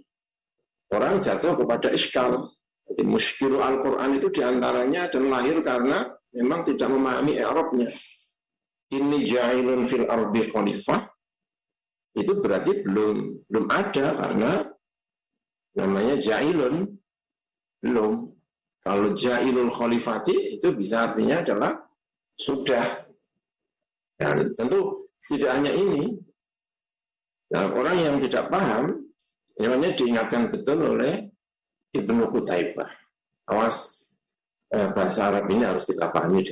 [0.89, 2.49] Orang jatuh kepada iskal
[2.85, 7.89] jadi muskilu Al-Quran itu di antaranya dan lahir karena memang tidak memahami Eropnya
[8.93, 11.09] ini jahilun fil ardi khalifah.
[12.15, 14.51] Itu berarti belum belum ada karena
[15.75, 16.95] namanya jailun
[17.83, 18.31] belum.
[18.85, 21.73] Kalau jailul khalifati itu bisa artinya adalah
[22.37, 23.05] sudah.
[24.15, 26.15] Dan tentu tidak hanya ini.
[27.51, 29.09] Nah, orang yang tidak paham,
[29.57, 31.29] namanya diingatkan betul oleh
[31.93, 32.89] Ibnu Qutaibah.
[33.49, 34.09] Awas
[34.73, 36.45] eh, bahasa Arab ini harus kita pahami.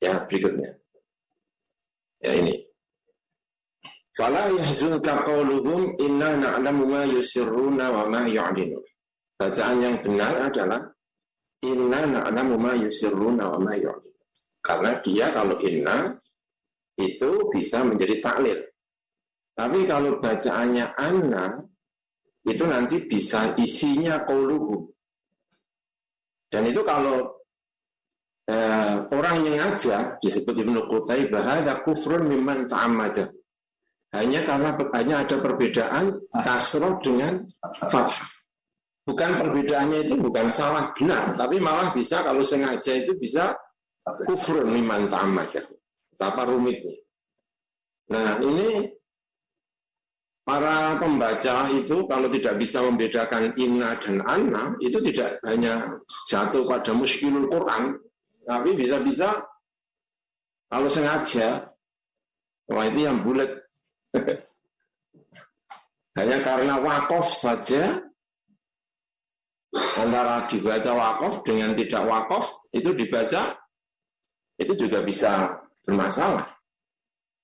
[0.00, 0.80] Ya, berikutnya.
[2.24, 2.65] Ya ini.
[4.16, 8.80] Fala yahzunka qawluhum inna na'lamu ma yusirruna wa ma yu'linun.
[9.36, 10.80] Bacaan yang benar adalah
[11.60, 14.16] inna na'lamu ma yusirruna wa ma yu'linun.
[14.64, 16.16] Karena dia kalau inna
[16.96, 18.56] itu bisa menjadi taklil.
[19.52, 21.60] Tapi kalau bacaannya anna
[22.48, 24.80] itu nanti bisa isinya qawluhum.
[26.48, 27.36] Dan itu kalau
[28.48, 33.28] eh, orang yang ngajak disebut Ibnu Qutaibah ada kufrun mimman ta'ammadah
[34.16, 36.04] hanya karena hanya ada perbedaan
[36.40, 37.44] kasroh dengan
[37.76, 38.26] fathah.
[39.06, 43.54] Bukan perbedaannya itu bukan salah benar, tapi malah bisa kalau sengaja itu bisa
[44.26, 45.54] kufrun liman ta'amad.
[46.10, 46.96] Betapa rumitnya.
[48.10, 48.90] Nah ini
[50.42, 56.90] para pembaca itu kalau tidak bisa membedakan inna dan anna itu tidak hanya jatuh pada
[56.90, 57.98] muskilul Quran,
[58.46, 59.42] tapi bisa-bisa
[60.66, 61.66] kalau sengaja,
[62.70, 63.65] wah itu yang bulat
[66.16, 68.00] Hanya karena wakaf saja,
[70.00, 73.52] antara dibaca wakaf dengan tidak wakaf, itu dibaca,
[74.56, 76.56] itu juga bisa bermasalah.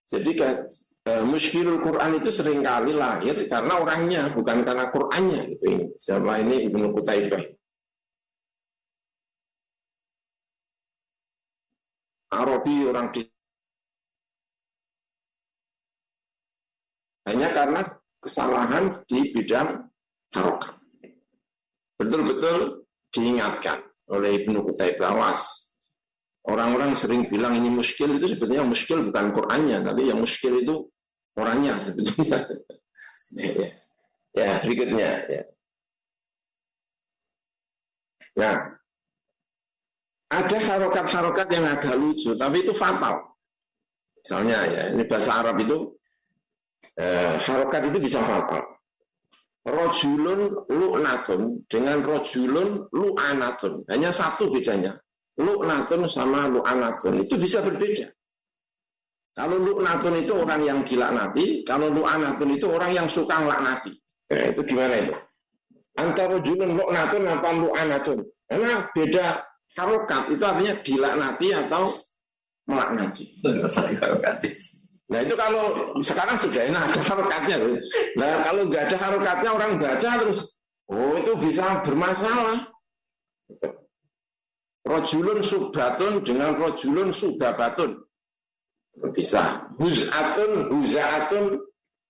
[0.09, 5.41] Jadi eh, muskilul Quran itu sering kali lahir karena orangnya, bukan karena Qurannya.
[5.57, 5.87] Gitu ini.
[5.97, 7.45] Siapa ini Ibnu Qutaibah.
[12.33, 13.32] Arabi orang di
[17.27, 17.81] hanya karena
[18.23, 19.83] kesalahan di bidang
[20.35, 20.75] harokat.
[21.99, 23.79] Betul-betul diingatkan
[24.11, 25.73] oleh Ibnu Qutaibah awas.
[26.43, 30.91] Orang-orang sering bilang ini muskil itu sebetulnya muskil bukan Qur'annya, tapi yang muskil itu
[31.39, 32.43] orangnya sebetulnya.
[33.39, 33.69] ya, ya.
[34.35, 35.11] ya, berikutnya.
[35.31, 35.43] Ya.
[38.43, 38.57] Nah,
[40.33, 43.23] ada harokat-harokat yang agak lucu, tapi itu fatal.
[44.19, 45.95] Misalnya ya, ini bahasa Arab itu
[46.99, 48.62] eh, harokat itu bisa fatal.
[49.62, 53.87] Rojulun lu'natun dengan rojulun lu'anatun.
[53.87, 54.99] Hanya satu bedanya.
[55.38, 57.23] Lu'natun sama lu'anatun.
[57.23, 58.11] Itu bisa berbeda.
[59.33, 63.92] Kalau lu'natun itu orang yang dilaknati, kalau lu'anatun itu orang yang suka ngelaknati.
[64.35, 65.14] Nah, itu gimana itu?
[65.97, 68.18] Antara rojulun lu'natun apa lu'anatun?
[68.51, 69.27] Karena beda
[69.79, 71.85] harokat itu artinya dilaknati atau
[72.68, 73.25] melaknati.
[75.12, 77.57] Nah itu kalau sekarang sudah enak ada harokatnya.
[78.16, 80.57] Nah kalau nggak ada harokatnya orang baca terus,
[80.88, 82.64] oh itu bisa bermasalah.
[84.88, 88.01] Rojulun subbatun dengan rojulun subabatun.
[89.12, 89.68] Bisa.
[89.77, 91.61] Huzatun, huzaatun,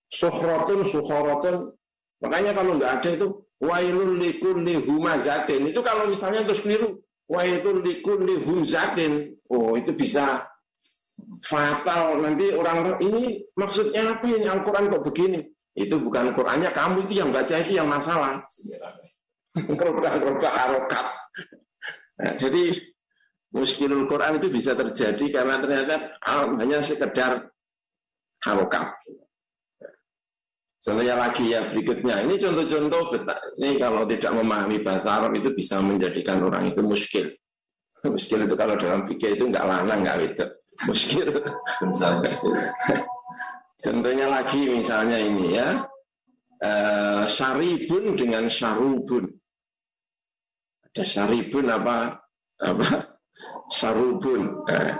[0.07, 1.75] suhrotun, suhorotun.
[2.23, 3.27] Makanya kalau nggak ada itu,
[3.59, 5.67] wailun likulli humazatin.
[5.67, 7.03] Itu kalau misalnya terus keliru.
[7.27, 9.35] Wailun likulli huzatin.
[9.51, 10.47] Oh itu bisa
[11.43, 12.17] fatal.
[12.23, 14.47] Nanti orang ini maksudnya apa ini?
[14.47, 15.39] Al-Quran kok begini?
[15.73, 18.45] Itu bukan Qurannya kamu itu yang baca itu yang masalah.
[19.53, 21.05] Kerobak-kerobak harokat.
[22.13, 22.73] Nah, jadi
[23.53, 26.17] muskilul Quran itu bisa terjadi karena ternyata
[26.61, 27.49] hanya sekedar
[28.45, 28.97] harokat.
[30.83, 32.27] Contohnya lagi ya berikutnya.
[32.27, 33.01] Ini contoh-contoh
[33.55, 37.31] ini kalau tidak memahami bahasa Arab itu bisa menjadikan orang itu muskil.
[38.03, 40.45] Muskil itu kalau dalam fikih itu nggak lanang nggak itu.
[40.89, 41.29] Muskil.
[43.83, 45.69] Contohnya lagi misalnya ini ya.
[46.63, 49.27] Uh, syaribun dengan syarubun.
[50.87, 52.15] Ada syaribun apa?
[52.63, 53.03] Apa?
[53.67, 54.63] Syarubun.
[54.71, 54.95] Uh,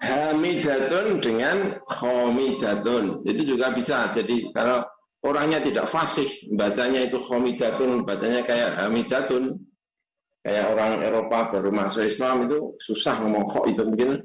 [0.00, 3.20] hamidatun dengan khomidatun.
[3.28, 4.08] Itu juga bisa.
[4.08, 4.80] Jadi kalau
[5.26, 9.60] orangnya tidak fasih, bacanya itu khomidatun, bacanya kayak hamidatun.
[10.40, 14.22] Kayak orang Eropa baru masuk Islam itu susah ngomong kok itu mungkin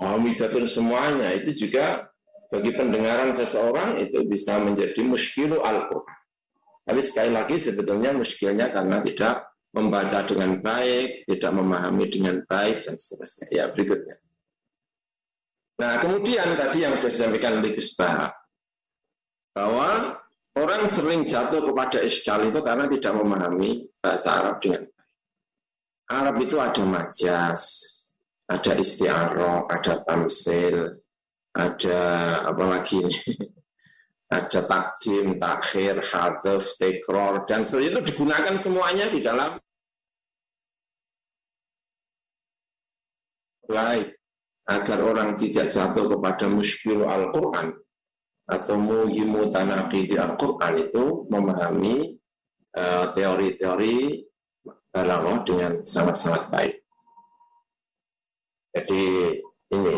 [0.00, 1.32] hamidatun semuanya.
[1.36, 2.08] Itu juga
[2.52, 6.18] bagi pendengaran seseorang itu bisa menjadi muskilu Al-Quran.
[6.86, 12.94] Tapi sekali lagi sebetulnya muskilnya karena tidak membaca dengan baik, tidak memahami dengan baik, dan
[12.94, 13.46] seterusnya.
[13.50, 14.16] Ya, berikutnya.
[15.76, 17.92] Nah, kemudian tadi yang sudah disampaikan oleh Gus
[19.52, 20.16] bahwa
[20.56, 25.12] Orang sering jatuh kepada iskal itu karena tidak memahami bahasa Arab dengan baik.
[26.08, 27.62] Arab itu ada majas,
[28.46, 31.02] ada istiaroh, ada tamsil,
[31.54, 32.00] ada
[32.46, 33.18] apa lagi ini?
[34.26, 39.54] ada takdim, takhir, hadaf, tekror, dan seterusnya itu digunakan semuanya di dalam
[43.66, 44.14] baik
[44.66, 47.70] agar orang tidak jatuh kepada muskil Al-Quran
[48.46, 52.14] atau muhimu tanaqi di Al-Quran itu memahami
[52.74, 53.98] eh, teori-teori
[54.94, 56.85] uh, dengan sangat-sangat baik.
[58.76, 59.04] Jadi
[59.72, 59.96] ini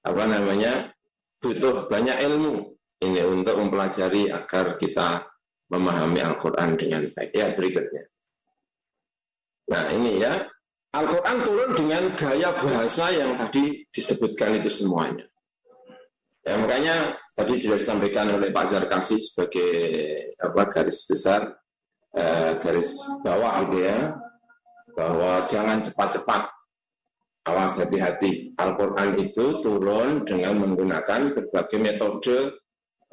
[0.00, 0.88] apa namanya
[1.36, 2.72] butuh banyak ilmu
[3.04, 5.28] ini untuk mempelajari agar kita
[5.68, 7.36] memahami Al-Quran dengan baik.
[7.36, 8.02] Ya berikutnya.
[9.68, 10.48] Nah ini ya
[10.96, 15.28] Al-Quran turun dengan gaya bahasa yang tadi disebutkan itu semuanya.
[16.46, 19.68] Ya, makanya tadi sudah disampaikan oleh Pak Zarkasi sebagai
[20.38, 21.52] apa garis besar
[22.14, 24.14] eh, garis bawah gitu ya
[24.96, 26.55] bahwa jangan cepat-cepat
[27.46, 32.36] awas hati-hati Al-Quran itu turun dengan menggunakan berbagai metode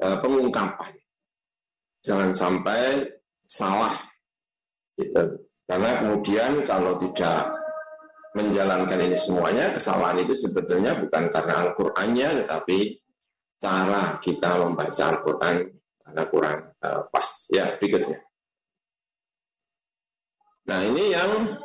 [0.02, 0.92] eh, pengungkapan
[2.04, 3.06] jangan sampai
[3.46, 3.94] salah
[4.98, 7.54] gitu karena kemudian kalau tidak
[8.34, 12.78] menjalankan ini semuanya kesalahan itu sebetulnya bukan karena Al-Qur'annya tetapi
[13.62, 15.56] cara kita membaca Al-Quran
[16.04, 17.28] karena kurang uh, pas.
[17.48, 18.20] Ya, berikutnya.
[20.68, 21.56] Nah, ini yang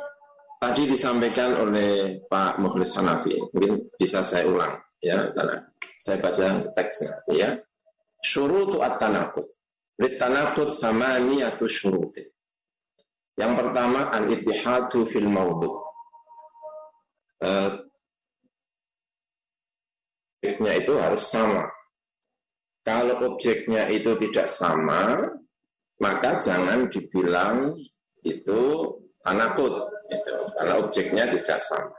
[0.60, 3.40] tadi disampaikan oleh Pak Mukhlis Hanafi.
[3.56, 5.64] Mungkin bisa saya ulang ya karena
[5.96, 6.46] saya baca
[6.76, 7.56] teksnya ya.
[8.20, 9.48] Syurutu at-tanaqud.
[9.96, 12.28] Lit-tanaqud samaniyatu syurutin.
[13.40, 15.72] Yang pertama al-ittihadu fil mawdu.
[17.40, 17.72] Uh,
[20.44, 21.64] itu harus sama
[22.80, 25.28] kalau objeknya itu tidak sama,
[26.00, 27.76] maka jangan dibilang
[28.24, 28.60] itu
[29.24, 29.74] tanakut,
[30.10, 31.94] itu, karena objeknya tidak sama.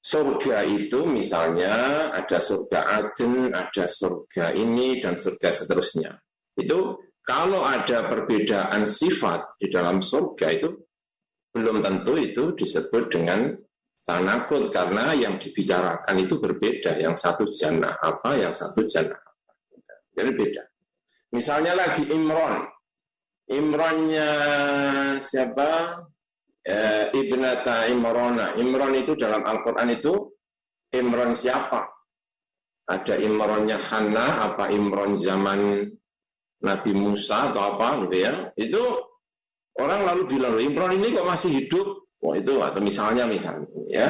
[0.00, 6.16] Surga itu misalnya ada surga Aden, ada surga ini, dan surga seterusnya.
[6.56, 10.72] Itu kalau ada perbedaan sifat di dalam surga itu
[11.52, 13.52] belum tentu itu disebut dengan
[14.08, 16.96] tanakut karena yang dibicarakan itu berbeda.
[16.96, 19.42] Yang satu jannah apa, yang satu jannah apa.
[20.16, 20.62] Jadi beda.
[21.36, 22.66] Misalnya lagi Imron.
[23.50, 24.30] Imronnya
[25.18, 25.98] siapa?
[26.62, 26.76] E,
[27.10, 28.54] Ibnata Imrona.
[28.54, 30.14] Imron itu dalam Al-Quran itu
[30.94, 31.90] Imron siapa?
[32.86, 35.86] Ada Imronnya Hana, apa Imron zaman
[36.62, 38.32] Nabi Musa atau apa gitu ya.
[38.54, 38.82] Itu
[39.78, 42.10] orang lalu bilang, Imron ini kok masih hidup?
[42.20, 44.08] Oh itu atau misalnya misalnya ya.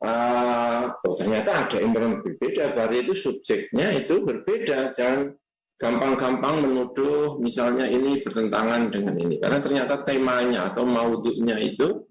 [0.00, 4.88] Uh, ternyata ada imron berbeda, berarti itu subjeknya itu berbeda.
[4.96, 5.36] Jangan
[5.80, 12.04] gampang-gampang menuduh misalnya ini bertentangan dengan ini, karena ternyata temanya atau maudhunya itu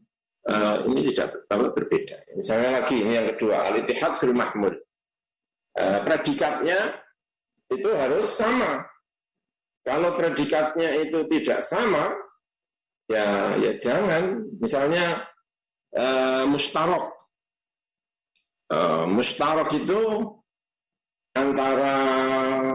[0.49, 2.17] uh, ini tidak apa, berbeda.
[2.33, 4.73] Misalnya lagi ini yang kedua, al-ittihad fil mahmud.
[5.77, 6.97] Uh, predikatnya
[7.69, 8.89] itu harus sama.
[9.85, 12.17] Kalau predikatnya itu tidak sama,
[13.05, 15.29] ya ya jangan misalnya
[15.97, 17.09] uh, mustarok
[18.69, 20.01] uh, mustarok itu
[21.33, 21.95] antara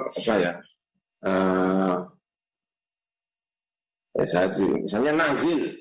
[0.02, 0.52] apa ya
[1.24, 1.96] uh,
[4.14, 4.46] ya
[4.78, 5.74] misalnya nazil.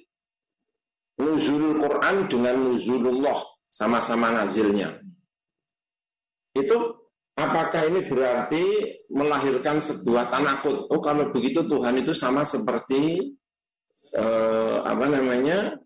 [1.13, 3.37] Nuzul Quran dengan nuzulullah
[3.69, 4.97] sama-sama nazilnya.
[6.57, 7.05] Itu
[7.37, 8.63] apakah ini berarti
[9.13, 10.89] melahirkan sebuah tanakut?
[10.89, 13.29] Oh kalau begitu Tuhan itu sama seperti
[14.17, 15.77] uh, apa namanya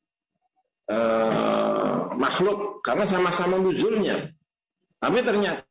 [0.88, 2.80] uh, makhluk.
[2.80, 4.16] Karena sama-sama nuzulnya.
[5.04, 5.67] Tapi ternyata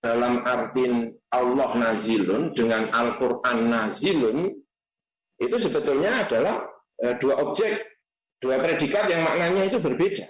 [0.00, 4.48] dalam arti Allah nazilun dengan Al-Quran nazilun
[5.40, 6.64] itu sebetulnya adalah
[6.96, 8.00] e, dua objek,
[8.40, 10.24] dua predikat yang maknanya itu berbeda.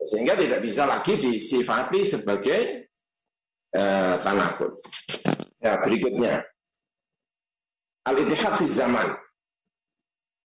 [0.00, 2.88] Sehingga tidak bisa lagi disifati sebagai
[3.72, 3.82] e,
[4.24, 4.76] tanakut.
[5.60, 6.44] Ya, berikutnya.
[8.08, 9.08] Al-Ittihad fi zaman.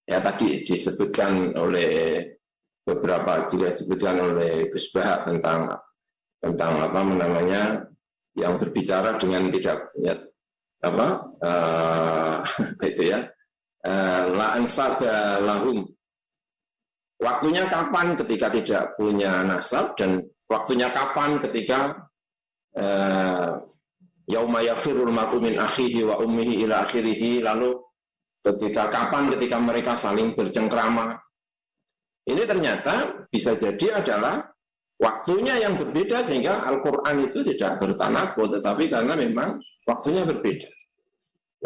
[0.06, 2.22] Ya tadi disebutkan oleh
[2.86, 5.74] beberapa juga disebutkan oleh Gus tentang
[6.38, 7.90] tentang apa namanya
[8.36, 10.16] yang berbicara dengan tidak ya,
[10.84, 11.08] apa
[11.40, 12.38] uh,
[12.92, 13.20] itu ya.
[13.86, 15.86] Uh, la ansaba lahum.
[17.22, 22.10] Waktunya kapan ketika tidak punya nasab dan waktunya kapan ketika
[22.76, 23.62] uh,
[24.26, 27.78] yauma yafirul akhihi wa ummihi ila akhirih lalu
[28.42, 31.18] ketika kapan ketika mereka saling bercengkrama.
[32.26, 34.55] Ini ternyata bisa jadi adalah
[34.96, 40.72] Waktunya yang berbeda sehingga Al-Quran itu tidak bertanakut, tetapi karena memang waktunya berbeda.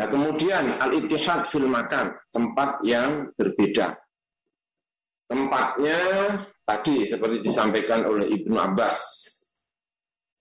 [0.01, 3.93] Nah kemudian al-ittihad fil makan, tempat yang berbeda.
[5.29, 5.99] Tempatnya
[6.65, 8.97] tadi seperti disampaikan oleh Ibnu Abbas,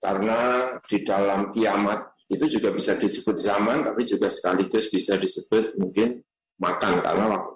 [0.00, 6.24] karena di dalam kiamat itu juga bisa disebut zaman, tapi juga sekaligus bisa disebut mungkin
[6.56, 7.52] makan, karena waktu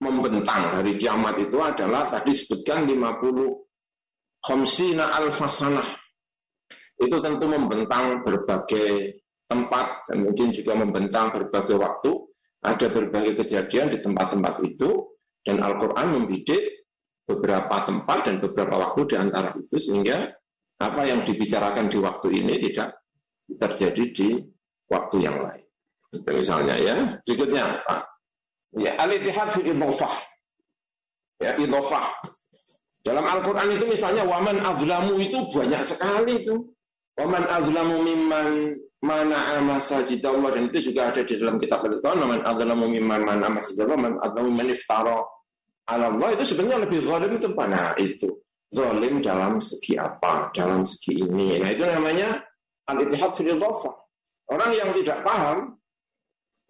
[0.00, 3.68] membentang hari kiamat itu adalah tadi disebutkan 50
[4.40, 5.84] Khomsina al-fasanah
[7.00, 12.12] itu tentu membentang berbagai tempat dan mungkin juga membentang berbagai waktu.
[12.60, 15.16] Ada berbagai kejadian di tempat-tempat itu
[15.48, 16.92] dan Al-Quran membidik
[17.24, 20.28] beberapa tempat dan beberapa waktu di antara itu sehingga
[20.76, 23.00] apa yang dibicarakan di waktu ini tidak
[23.48, 24.28] terjadi di
[24.92, 25.64] waktu yang lain.
[26.12, 26.94] Itu misalnya ya.
[27.24, 28.02] Berikutnya Pak.
[28.76, 29.64] Ya, al-ittihad fi.
[31.40, 32.06] Ya, idhofah.
[33.00, 36.60] Dalam Al-Quran itu misalnya waman azlamu itu banyak sekali itu.
[37.16, 42.20] Waman azlamu mimman mana masajid Allah dan itu juga ada di dalam kitab Al-Quran.
[42.20, 45.18] Waman azlamu mimman mana masajid Allah, waman azlamu man iftara
[45.90, 48.28] Allah itu sebenarnya lebih zalim itu mana itu.
[48.70, 50.54] Zalim dalam segi apa?
[50.54, 51.58] Dalam segi ini.
[51.58, 52.38] Nah itu namanya
[52.86, 53.58] al-ittihad fil
[54.50, 55.78] Orang yang tidak paham,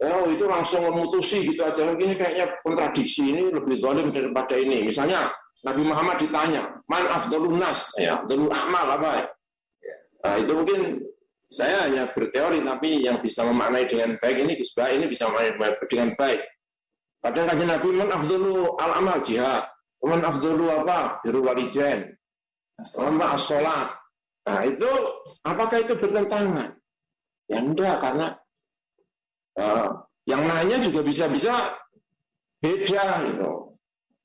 [0.05, 1.93] oh itu langsung memutusi gitu aja.
[1.93, 4.85] Ini kayaknya kontradiksi ini lebih zalim daripada ini.
[4.85, 5.28] Misalnya
[5.61, 9.27] Nabi Muhammad ditanya, man afdalun nas, ya, afdalul amal apa ya?
[10.21, 10.81] Nah, itu mungkin
[11.53, 16.11] saya hanya berteori, tapi yang bisa memaknai dengan baik ini, baik ini bisa memaknai dengan
[16.17, 16.41] baik.
[17.21, 19.65] Kadang kadang Nabi man afdalu al amal jihad,
[20.01, 21.21] man afdalu apa?
[21.21, 22.09] Biru walidain,
[22.81, 23.93] sama as-sholat.
[24.49, 24.89] Nah, itu
[25.45, 26.73] apakah itu bertentangan?
[27.53, 28.33] Ya enggak, karena
[29.61, 29.89] uh,
[30.25, 31.77] yang nanya juga bisa-bisa
[32.65, 33.70] beda gitu.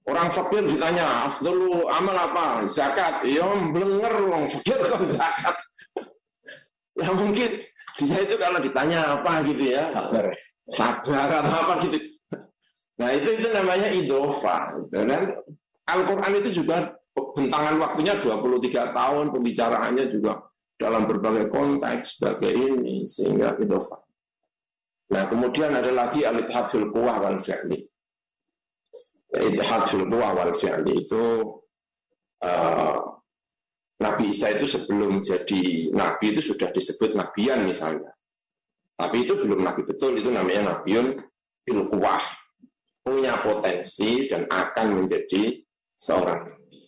[0.06, 2.70] Orang fakir ditanya, afdalu amal apa?
[2.70, 3.26] Zakat.
[3.26, 5.56] Ya belenger orang fakir kok zakat.
[7.01, 7.49] ya mungkin
[8.06, 9.89] dia itu kalau ditanya apa gitu ya.
[9.89, 10.30] Sabar.
[10.70, 11.97] Sabar atau apa gitu.
[12.95, 14.72] Nah itu itu namanya idofa.
[14.88, 15.12] Dan
[15.84, 20.47] Al-Quran itu juga bentangan waktunya 23 tahun, pembicaraannya juga
[20.80, 23.99] dalam berbagai konteks sebagai ini sehingga idofa.
[25.12, 27.95] Nah kemudian ada lagi alith fil kuwah wal fi'li
[29.42, 31.24] Ittihad fil wal fi'li itu
[32.44, 32.98] uh,
[33.96, 38.12] Nabi Isa itu sebelum jadi Nabi itu sudah disebut Nabian misalnya.
[38.96, 41.20] Tapi itu belum Nabi betul, itu namanya Nabiun
[41.64, 41.84] fil
[43.06, 45.62] Punya potensi dan akan menjadi
[45.96, 46.80] seorang Nabi.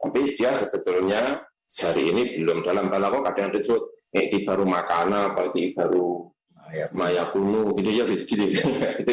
[0.00, 3.82] Tapi dia sebetulnya hari ini belum dalam balaghah kadang disebut
[4.16, 6.30] itu baru makanan apa baru
[6.96, 8.64] maya kuno gitu ya gitu, gitu.
[9.02, 9.12] itu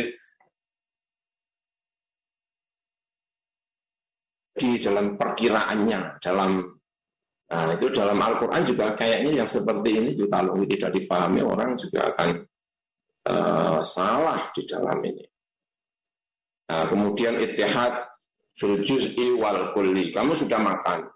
[4.63, 6.63] di dalam perkiraannya, dalam
[7.51, 12.07] nah, itu dalam Al-Quran juga kayaknya yang seperti ini juga kalau tidak dipahami orang juga
[12.15, 12.29] akan
[13.27, 15.25] uh, salah di dalam ini.
[16.71, 18.07] Nah, kemudian itihad
[18.55, 20.15] fil juz'i wal kulli.
[20.15, 21.11] Kamu sudah makan?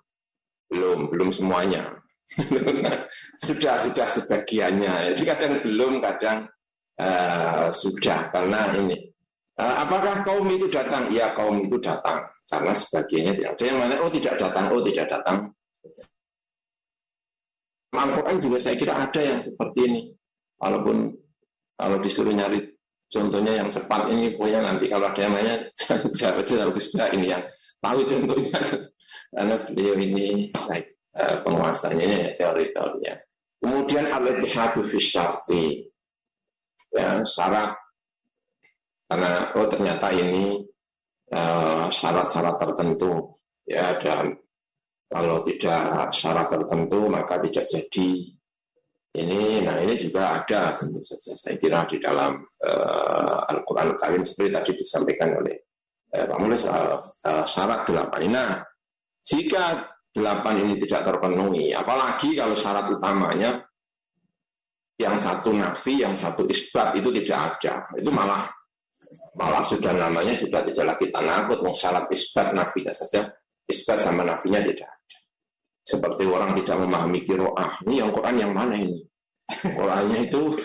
[0.67, 1.95] Belum, belum semuanya.
[3.47, 5.15] sudah, sudah sebagiannya.
[5.15, 6.51] Jadi kadang belum, kadang
[6.99, 9.07] uh, sudah karena ini.
[9.57, 11.09] Apakah kaum itu datang?
[11.09, 15.05] Ya, kaum itu datang karena sebagiannya tidak ada yang mana oh tidak datang oh tidak
[15.11, 15.37] datang.
[17.97, 20.01] Al-Quran juga saya kira ada yang seperti ini.
[20.57, 21.13] Walaupun
[21.77, 22.61] kalau disuruh nyari
[23.07, 25.55] contohnya yang cepat ini pokoknya nanti kalau ada yang nanya
[26.17, 27.43] saya harus ini yang
[27.79, 28.59] tahu contohnya.
[29.35, 30.87] Karena beliau ini baik
[31.19, 33.27] eh, penguasanya teori-teorinya
[33.61, 34.99] kemudian al-ittihadu fi
[36.93, 37.75] ya syarat.
[39.07, 40.66] Karena oh ternyata ini
[41.91, 43.11] syarat-syarat uh, tertentu
[43.67, 44.31] ya dan
[45.07, 48.09] kalau tidak syarat tertentu maka tidak jadi
[49.17, 51.33] Ini, nah ini juga ada tentu saja.
[51.33, 55.57] Saya kira di dalam uh, Al-Quran Karim seperti tadi disampaikan oleh
[56.13, 58.29] uh, Pak Mulai soal uh, syarat delapan.
[58.29, 58.61] Nah,
[59.25, 63.57] jika delapan ini tidak terpenuhi, apalagi kalau syarat utamanya
[65.01, 68.45] yang satu nafi, yang satu isbat itu tidak ada, itu malah
[69.37, 73.29] malah sudah namanya sudah tidak lagi tanakut, syarat isbat nafi saja,
[73.69, 75.17] isbat sama nafinya tidak ada.
[75.87, 77.79] Seperti orang tidak memahami kiroah.
[77.87, 78.99] Ini yang Quran yang mana ini?
[79.79, 80.59] Orangnya itu,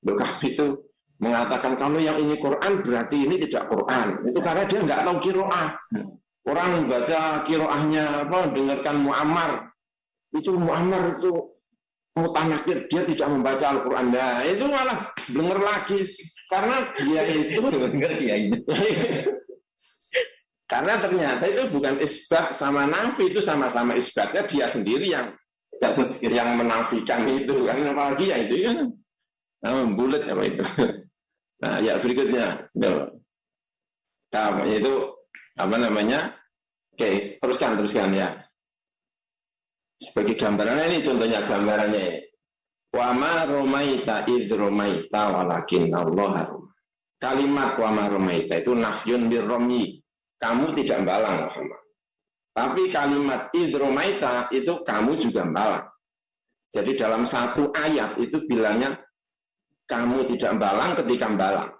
[0.00, 0.66] kami itu
[1.20, 4.24] mengatakan kalau yang ini Quran berarti ini tidak Quran.
[4.24, 5.68] Itu karena dia nggak tahu kiroah.
[6.42, 9.50] Orang baca kiroahnya apa, dengarkan Muammar.
[10.32, 11.30] Itu Muammar itu
[12.16, 14.06] mutanakir, dia tidak membaca Al-Quran.
[14.12, 14.98] Nah, itu malah
[15.28, 15.98] denger lagi.
[16.52, 17.64] Karena dia itu...
[17.64, 18.60] Dengar dia ini.
[20.68, 25.32] Karena ternyata itu bukan isbat sama nafi, itu sama-sama isbatnya dia sendiri yang
[26.24, 27.76] yang menafikan itu kan.
[27.92, 28.88] Apalagi ya itu kan.
[29.64, 30.64] Nah, bulat apa itu?
[31.60, 32.72] Nah ya berikutnya.
[32.72, 34.92] Nah, itu
[35.60, 36.32] apa namanya?
[36.96, 38.32] Oke teruskan teruskan ya.
[40.00, 42.31] Sebagai gambarannya ini contohnya gambarannya
[42.92, 46.52] wama romaita id romaita walakin Allah
[47.16, 50.02] kalimat wama romaita itu nafyun birromi
[50.42, 51.82] kamu tidak balang Muhammad.
[52.52, 55.86] Tapi kalimat idromaita itu kamu juga balang.
[56.74, 58.98] Jadi dalam satu ayat itu bilangnya
[59.86, 61.70] kamu tidak balang ketika balang.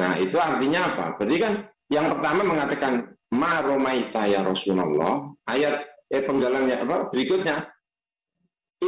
[0.00, 1.06] Nah itu artinya apa?
[1.20, 1.52] Berarti kan
[1.92, 2.92] yang pertama mengatakan
[3.36, 5.28] ma romaita ya Rasulullah.
[5.46, 6.96] Ayat eh penggalannya apa?
[7.12, 7.68] Berikutnya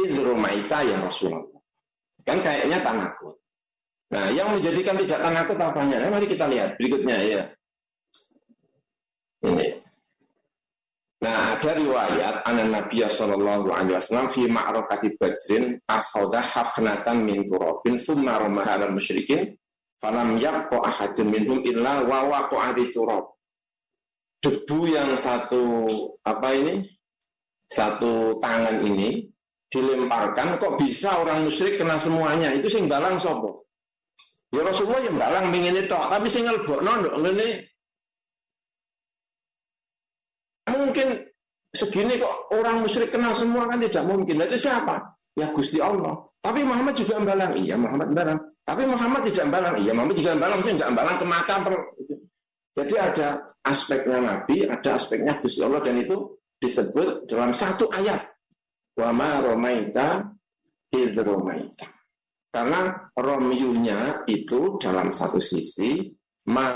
[0.07, 1.43] idromaita ya Rasulullah.
[2.23, 3.35] Kan kayaknya tanakut.
[4.09, 5.97] Nah yang menjadikan tidak tanakut apanya?
[6.01, 7.41] Nah, mari kita lihat berikutnya ya.
[9.45, 9.69] Ini.
[11.19, 17.99] Nah, ada riwayat anak Nabi sallallahu alaihi wasallam fi ma'rakati Badrin akhadha hafnatan min turabin
[17.99, 19.51] thumma ramaha al musyrikin
[19.99, 23.35] falam yabqa ahadun minhum illa wa waqa'a turab.
[24.39, 25.91] Debu yang satu
[26.23, 26.87] apa ini?
[27.67, 29.27] Satu tangan ini
[29.69, 32.53] dilemparkan kok bisa orang musyrik kena semuanya?
[32.53, 33.69] Itu sing balang sopo?
[34.49, 37.69] Ya Rasulullah yang balang mingin itu, tapi sing ngelbokno ndok ngene
[40.79, 41.07] mungkin
[41.69, 44.41] segini kok orang musyrik kenal semua kan tidak mungkin.
[44.41, 44.95] Nah, itu siapa?
[45.37, 46.17] Ya Gusti Allah.
[46.39, 47.53] Tapi Muhammad juga membalang.
[47.53, 48.39] Iya Muhammad membalang.
[48.63, 49.75] Tapi Muhammad tidak membalang.
[49.77, 50.59] Iya Muhammad juga membalang.
[50.63, 51.55] Saya tidak membalang ke mata.
[52.79, 53.27] Jadi ada
[53.67, 56.15] aspeknya Nabi, ada aspeknya Gusti Allah dan itu
[56.57, 58.23] disebut dalam satu ayat.
[58.99, 60.27] Wa ma romaita
[60.91, 61.87] id romaita.
[62.51, 66.11] Karena romyunya itu dalam satu sisi,
[66.51, 66.75] ma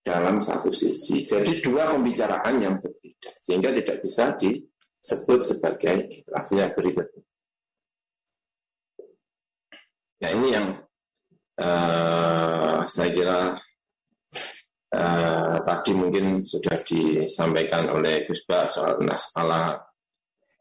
[0.00, 1.28] dalam satu sisi.
[1.28, 7.26] Jadi dua pembicaraan yang berbeda, sehingga tidak bisa disebut sebagai lafnya berikutnya.
[10.18, 10.66] Nah ini yang
[11.60, 13.38] uh, saya kira
[14.94, 18.98] uh, tadi mungkin sudah disampaikan oleh Gus Ba soal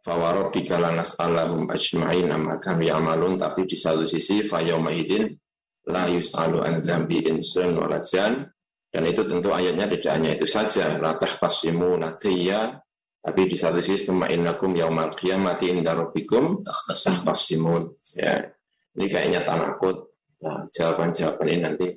[0.07, 5.35] nas'ala fawarobika la nas'alahum ajma'in amma kami amalun tapi di satu sisi fayawmaidin
[5.91, 8.47] la yus'alu an dzambi insun walajan
[8.87, 10.95] dan itu tentu ayatnya tidak hanya itu saja.
[10.97, 12.79] Latah fasimu latiyya.
[13.19, 16.63] Tapi di satu sisi innakum yaumal qiyamati inda rabbikum
[17.27, 17.83] fasimun.
[18.15, 18.47] Ya.
[18.95, 20.15] Ini kayaknya tanakut.
[20.41, 21.87] Nah, jawaban-jawaban ini nanti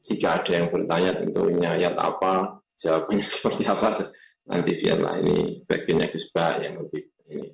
[0.00, 3.88] jika ada yang bertanya tentu ini ayat apa, jawabannya seperti apa,
[4.48, 7.02] nanti biarlah ini bagiannya Gus yang lebih
[7.32, 7.48] ini.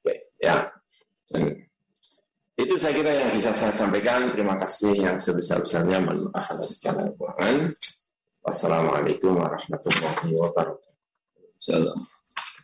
[0.00, 0.70] Oke, ya.
[1.30, 1.64] Dan
[2.54, 4.30] itu saya kira yang bisa saya sampaikan.
[4.30, 5.98] Terima kasih yang sebesar-besarnya.
[6.02, 7.74] Mohon maaf atas segala kekurangan.
[8.44, 10.92] Wassalamualaikum warahmatullahi wabarakatuh.
[11.58, 11.98] Salam.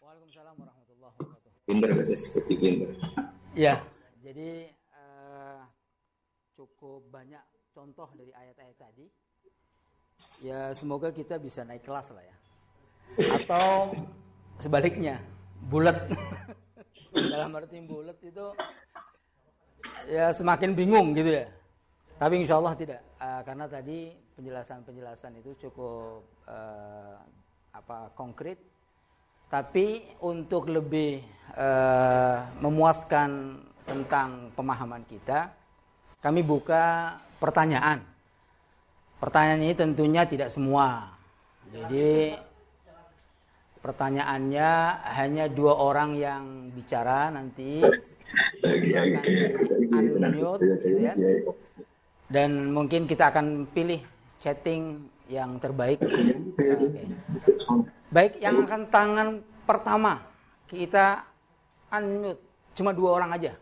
[0.05, 1.65] Waalaikumsalam warahmatullahi wabarakatuh.
[1.65, 2.91] Pinter seperti pinter.
[3.57, 3.81] Ya,
[4.21, 5.65] jadi uh,
[6.53, 7.41] cukup banyak
[7.73, 9.09] contoh dari ayat-ayat tadi.
[10.45, 12.37] Ya semoga kita bisa naik kelas lah ya.
[13.41, 13.97] Atau
[14.61, 15.19] sebaliknya,
[15.69, 15.97] bulat.
[17.33, 18.47] Dalam arti bulat itu
[20.09, 21.47] ya semakin bingung gitu ya.
[22.21, 27.17] Tapi insya Allah tidak, uh, karena tadi penjelasan-penjelasan itu cukup uh,
[27.73, 28.61] apa konkret.
[29.51, 31.25] Tapi untuk lebih
[31.59, 35.51] uh, memuaskan tentang pemahaman kita,
[36.23, 38.05] kami buka pertanyaan.
[39.19, 41.17] Pertanyaan ini tentunya tidak semua.
[41.73, 42.37] Jadi
[43.81, 44.71] pertanyaannya
[45.17, 47.81] hanya dua orang yang bicara nanti
[50.21, 51.13] unmute gitu ya
[52.31, 53.99] dan mungkin kita akan pilih
[54.39, 55.99] chatting yang terbaik.
[55.99, 57.07] Okay.
[58.11, 59.29] Baik, yang akan tangan
[59.67, 60.23] pertama
[60.71, 61.27] kita
[61.91, 62.39] unmute.
[62.71, 63.53] cuma dua orang aja,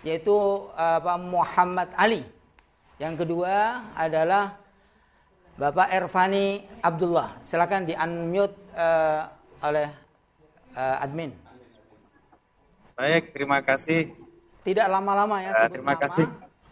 [0.00, 0.32] yaitu
[0.74, 2.24] uh, Pak Muhammad Ali.
[2.96, 4.58] Yang kedua adalah
[5.60, 7.36] Bapak Ervani Abdullah.
[7.44, 9.28] Silakan di unmute uh,
[9.60, 9.88] oleh
[10.74, 11.32] uh, admin.
[12.96, 14.12] Baik, terima kasih.
[14.60, 15.52] Tidak lama-lama ya.
[15.56, 16.02] Uh, terima nama.
[16.04, 16.26] kasih.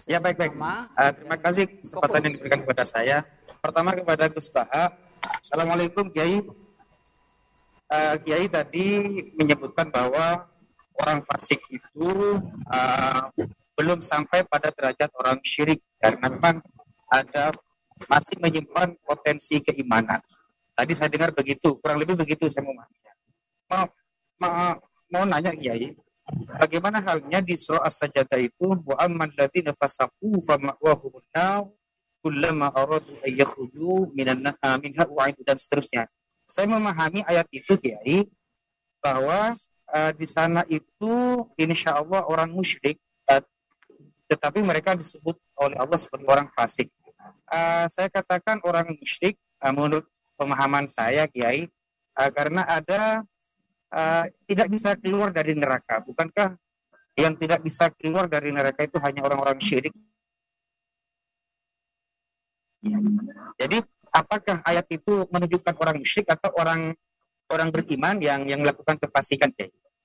[0.09, 0.57] Ya baik baik.
[0.57, 3.17] Uh, terima kasih kesempatan yang diberikan kepada saya.
[3.61, 4.93] Pertama kepada Gus Baha.
[5.41, 6.45] Assalamualaikum Kiai.
[7.89, 8.87] Uh, Kiai tadi
[9.37, 10.49] menyebutkan bahwa
[11.01, 13.23] orang fasik itu uh,
[13.79, 16.61] belum sampai pada derajat orang syirik karena memang
[17.09, 17.55] ada
[18.11, 20.21] masih menyimpan potensi keimanan.
[20.79, 22.79] Tadi saya dengar begitu, kurang lebih begitu saya mau
[23.69, 23.85] Mau,
[24.39, 24.79] mau,
[25.11, 25.91] mau nanya Kiai,
[26.61, 31.73] Bagaimana halnya di surah As-Sajdah itu wa amman ladzina fasaqu fa ma'wahum an
[32.21, 36.05] kullama aradu ay yakhruju minan ah, minha u'idu dan seterusnya.
[36.45, 38.29] Saya memahami ayat itu Kiai
[39.01, 39.57] bahwa
[39.89, 41.13] uh, di sana itu
[41.57, 43.01] insya Allah orang musyrik
[43.31, 43.41] uh,
[44.29, 46.93] tetapi mereka disebut oleh Allah sebagai orang fasik.
[47.49, 50.05] Uh, saya katakan orang musyrik uh, menurut
[50.39, 51.67] pemahaman saya Kiai
[52.15, 53.27] uh, karena ada
[53.91, 55.99] uh, tidak bisa keluar dari neraka.
[56.07, 56.55] Bukankah
[57.19, 59.91] yang tidak bisa keluar dari neraka itu hanya orang-orang syirik?
[63.59, 63.83] Jadi
[64.15, 66.95] apakah ayat itu menunjukkan orang musyrik atau orang
[67.51, 69.51] orang beriman yang yang melakukan kefasikan?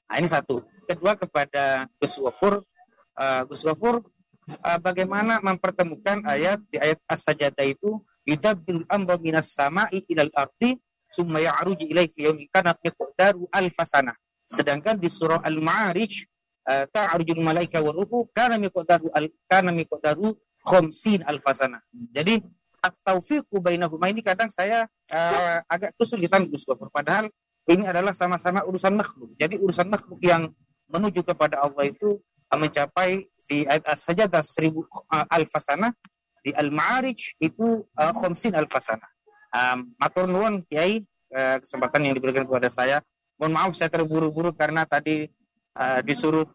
[0.10, 0.66] Nah, ini satu.
[0.90, 2.66] Kedua kepada Gus Wafur,
[3.14, 4.02] uh, Gus Wafur,
[4.50, 10.80] uh, bagaimana mempertemukan ayat di ayat As-Sajdah itu Idabbil amra minas sama'i ilal ardi
[11.12, 14.16] summa ya'ruju ilaika yaumin kana miqdaru alfasana.
[14.48, 16.26] Sedangkan di surah Al-Ma'arij
[16.68, 21.84] uh, ta'rujul malaika wa ruhu kana miqdaru al kana miqdaru khamsin alfasana.
[21.92, 22.40] Jadi
[22.84, 26.92] at-taufiqu bainahuma ini kadang saya uh, agak kesulitan Gus Gofur.
[26.92, 27.28] Padahal
[27.68, 29.36] ini adalah sama-sama urusan makhluk.
[29.40, 30.52] Jadi urusan makhluk yang
[30.92, 32.20] menuju kepada Allah itu
[32.54, 35.96] mencapai di ayat as-sajdah seribu uh, alfasana
[36.44, 39.08] di Al-Ma'arij itu uh, khamsin alfasana.
[39.56, 43.00] Um, matur nuwun Kiai uh, kesempatan yang diberikan kepada saya.
[43.40, 45.32] Mohon maaf saya terburu-buru karena tadi
[45.80, 46.46] uh, disuruh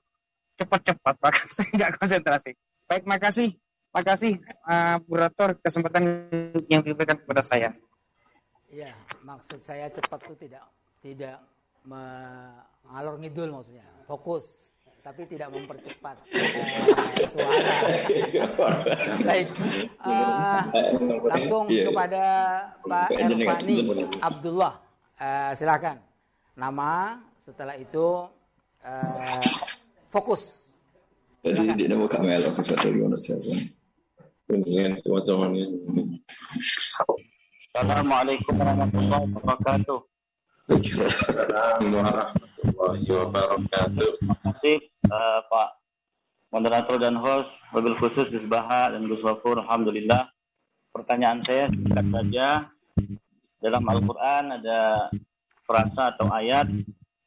[0.61, 2.53] cepat-cepat maka saya nggak konsentrasi.
[2.85, 3.57] Baik, makasih.
[3.89, 4.37] Makasih
[4.69, 6.29] uh, Burator kesempatan
[6.69, 7.73] yang diberikan kepada saya.
[8.69, 8.93] Iya,
[9.25, 10.69] maksud saya cepat itu tidak
[11.01, 11.41] tidak
[11.89, 13.89] mengalor ngidul maksudnya.
[14.05, 14.68] Fokus
[15.09, 17.73] tapi tidak mempercepat uh, suara.
[19.25, 19.49] Baik,
[20.05, 20.61] uh,
[21.33, 21.89] langsung iya.
[21.89, 22.25] kepada
[22.85, 24.77] Pak Erfani Abdullah.
[25.17, 25.97] Uh, silakan.
[26.53, 28.29] Nama, setelah itu
[28.85, 29.41] uh,
[30.13, 30.69] fokus.
[31.41, 33.09] Jadi di nama kami adalah sesuatu yang
[37.73, 40.18] Assalamualaikum warahmatullahi wabarakatuh.
[40.69, 41.09] Terima
[44.45, 44.77] kasih
[45.09, 45.69] uh, Pak
[46.53, 49.65] moderator dan host, mobil khusus Gus Baha dan Gus Wafur.
[49.65, 50.29] Alhamdulillah.
[50.93, 52.69] Pertanyaan saya singkat saja.
[53.65, 55.09] Dalam Al-Quran ada
[55.65, 56.69] frasa atau ayat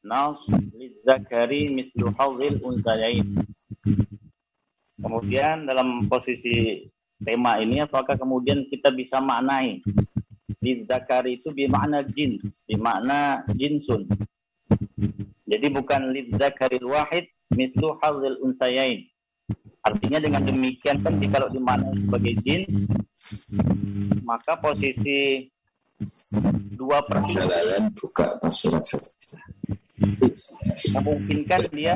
[0.01, 0.41] Nas
[0.77, 3.25] lidzakari mislu hawzil unsayain.
[5.01, 6.85] Kemudian dalam posisi
[7.21, 9.81] tema ini apakah kemudian kita bisa maknai
[10.61, 14.05] lidzakari itu bermakna jins, bermakna jinsun.
[15.49, 19.03] Jadi bukan lidzakaril wahid mislu hazil unsayain.
[19.81, 22.85] Artinya dengan demikian kan kalau dimaknai sebagai jins,
[24.21, 25.49] maka posisi
[26.77, 28.85] dua perjalanan buka surat
[30.93, 31.93] memungkinkan dia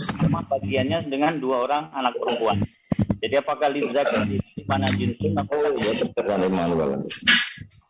[0.00, 2.60] sama bagiannya dengan dua orang anak perempuan.
[3.16, 4.38] Jadi apakah lizak di
[4.68, 5.72] mana jinsun atau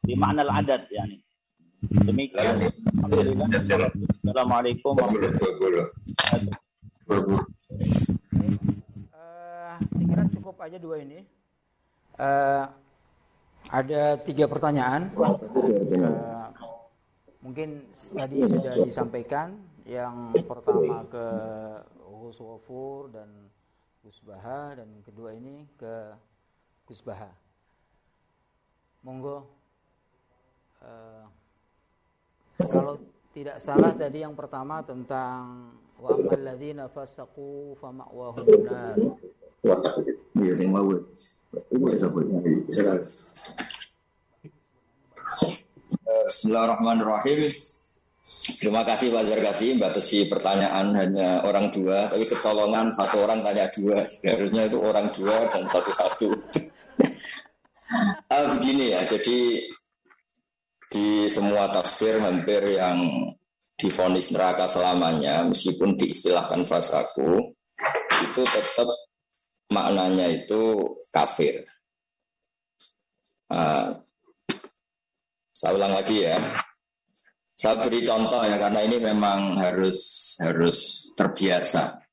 [0.07, 1.21] di makna adat ya nih.
[1.87, 2.73] Demikian.
[4.27, 6.55] Assalamualaikum warahmatullahi wabarakatuh.
[9.15, 11.23] Uh, saya kira cukup aja dua ini.
[12.17, 12.65] Uh,
[13.71, 15.11] ada tiga pertanyaan.
[15.15, 16.49] Uh,
[17.43, 19.59] mungkin tadi sudah disampaikan.
[19.87, 21.27] Yang pertama ke
[22.11, 22.43] Gus
[23.15, 23.31] dan
[24.07, 26.15] Gus Baha dan kedua ini ke
[26.87, 27.27] Gus Baha.
[29.03, 29.43] Monggo.
[30.79, 31.27] Uh,
[32.71, 33.03] kalau
[33.35, 38.95] tidak salah tadi yang pertama tentang wa amal ladzina fasaqu fa ma'wahum nar.
[40.39, 40.87] Iya sing mau.
[46.31, 47.51] Bismillahirrahmanirrahim.
[48.27, 54.03] Terima kasih Pak Zarkasi, batasi pertanyaan hanya orang dua, tapi kecolongan satu orang tanya dua.
[54.27, 56.35] Harusnya itu orang dua dan satu-satu.
[58.35, 59.63] ah, begini ya, jadi
[60.91, 63.31] di semua tafsir hampir yang
[63.79, 67.55] difonis neraka selamanya, meskipun diistilahkan fasaku,
[68.27, 68.91] itu tetap
[69.71, 71.63] maknanya itu kafir.
[73.55, 74.03] Nah,
[75.55, 76.39] saya ulang lagi ya.
[77.57, 82.05] Saya beri contoh ya karena ini memang harus harus terbiasa.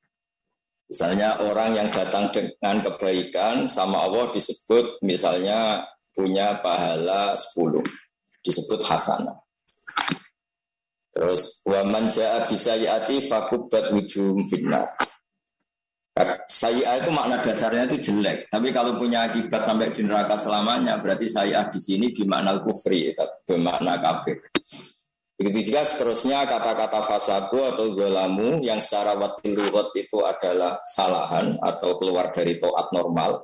[0.87, 5.83] Misalnya orang yang datang dengan kebaikan sama Allah disebut misalnya
[6.15, 7.83] punya pahala 10.
[8.39, 9.35] Disebut hasanah.
[11.11, 14.87] Terus wa man jaa bisayiati fakubat ujum fitnah.
[16.45, 21.25] Sayi'ah itu makna dasarnya itu jelek, tapi kalau punya akibat sampai di neraka selamanya, berarti
[21.25, 23.09] sayi'ah di sini bermakna kufri,
[23.49, 24.37] bermakna kafir.
[25.43, 32.31] Begitu juga seterusnya kata-kata fasaku atau zolamu yang secara lugot itu adalah kesalahan atau keluar
[32.31, 33.43] dari toat normal.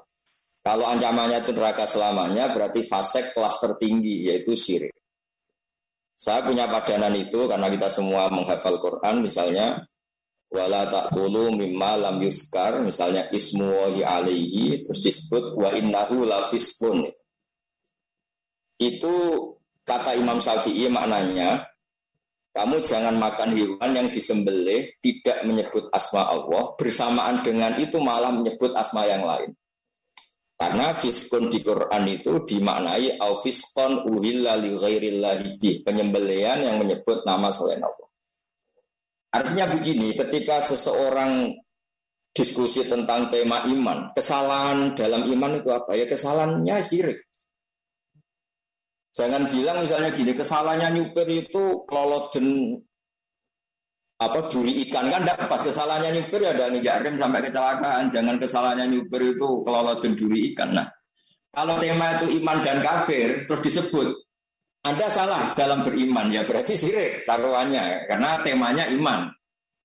[0.64, 4.96] Kalau ancamannya itu neraka selamanya berarti fasek kelas tertinggi yaitu syirik.
[6.16, 9.84] Saya punya padanan itu karena kita semua menghafal Quran misalnya
[10.48, 17.12] wala taqulu mimma lam yuskar misalnya ismu wahi alaihi terus disebut wa innahu lafiskun.
[18.80, 19.16] Itu
[19.84, 21.69] kata Imam Syafi'i maknanya
[22.50, 28.74] kamu jangan makan hewan yang disembelih tidak menyebut asma Allah bersamaan dengan itu malah menyebut
[28.74, 29.54] asma yang lain.
[30.60, 35.56] Karena fiskun di Quran itu dimaknai au fiskon uhilla li ghairillahi
[35.88, 38.08] penyembelian yang menyebut nama selain Allah.
[39.30, 41.54] Artinya begini, ketika seseorang
[42.34, 45.96] diskusi tentang tema iman, kesalahan dalam iman itu apa?
[45.96, 47.29] Ya kesalahannya syirik.
[49.10, 52.46] Jangan bilang misalnya gini, kesalahannya nyupir itu dan
[54.20, 58.04] apa duri ikan kan tidak pas kesalahannya nyupir ya ada nginjak rem sampai kecelakaan.
[58.12, 60.70] Jangan kesalahannya nyupir itu dan duri ikan.
[60.76, 60.88] Nah,
[61.56, 64.08] kalau tema itu iman dan kafir terus disebut
[64.80, 69.28] Anda salah dalam beriman ya berarti sirik taruhannya karena temanya iman.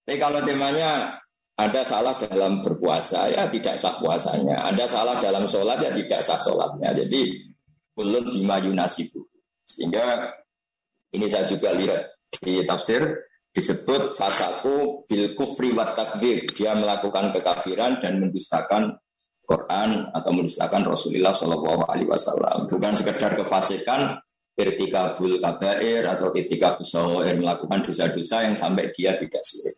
[0.05, 1.18] Tapi kalau temanya
[1.55, 4.55] ada salah dalam berpuasa ya tidak sah puasanya.
[4.66, 6.91] Ada salah dalam sholat ya tidak sah sholatnya.
[6.91, 7.53] Jadi
[7.95, 9.22] belum bima yunasibu.
[9.64, 10.34] Sehingga
[11.14, 13.07] ini saya juga lihat di tafsir
[13.55, 16.45] disebut fasaku bil kufri wa takdir.
[16.51, 18.99] Dia melakukan kekafiran dan mendustakan
[19.45, 22.66] Quran atau mendustakan Rasulullah Shallallahu Alaihi Wasallam.
[22.66, 24.18] Bukan sekedar kefasikan
[24.55, 29.76] ketika bul kabair atau ketika busawair melakukan dosa-dosa yang sampai dia tidak sirik.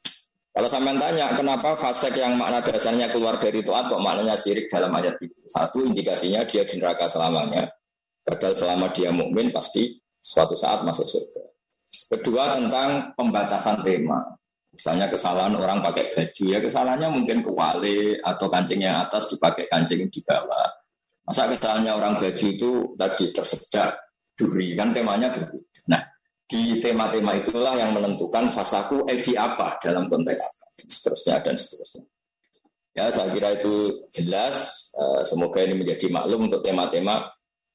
[0.57, 4.89] Kalau saya tanya, kenapa fasek yang makna dasarnya keluar dari itu atau maknanya sirik dalam
[4.97, 5.37] ayat itu?
[5.53, 7.69] Satu, indikasinya dia di neraka selamanya.
[8.27, 11.43] Padahal selama dia mukmin pasti suatu saat masuk surga.
[12.11, 14.19] Kedua tentang pembatasan tema.
[14.75, 20.11] Misalnya kesalahan orang pakai baju ya kesalahannya mungkin kewali atau kancing yang atas dipakai kancing
[20.11, 20.69] di bawah.
[21.23, 23.95] Masa kesalahannya orang baju itu tadi tersedak
[24.35, 25.81] duri kan temanya berbeda.
[25.87, 26.03] Nah
[26.51, 32.05] di tema-tema itulah yang menentukan fasaku evi apa dalam konteks apa, seterusnya dan seterusnya.
[32.93, 34.89] Ya saya kira itu jelas.
[34.93, 37.29] Eh, semoga ini menjadi maklum untuk tema-tema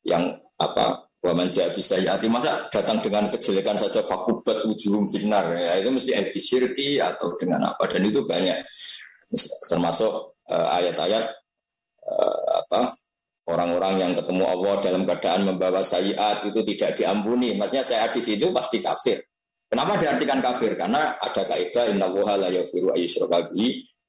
[0.06, 5.93] yang apa Waman bisa ya masa datang dengan kejelekan saja fakubat ujung finar ya itu
[5.93, 7.86] mesti syirki atau dengan apa.
[7.86, 8.58] Dan itu banyak.
[9.70, 11.30] Termasuk uh, ayat-ayat
[12.10, 12.89] uh, apa
[13.54, 17.54] orang-orang yang ketemu Allah dalam keadaan membawa sayiat itu tidak diampuni.
[17.54, 19.22] Maksudnya saya di situ pasti kafir.
[19.70, 20.74] Kenapa diartikan kafir?
[20.74, 23.54] Karena ada kaidah inna wuha la yaghfiru ayyushraka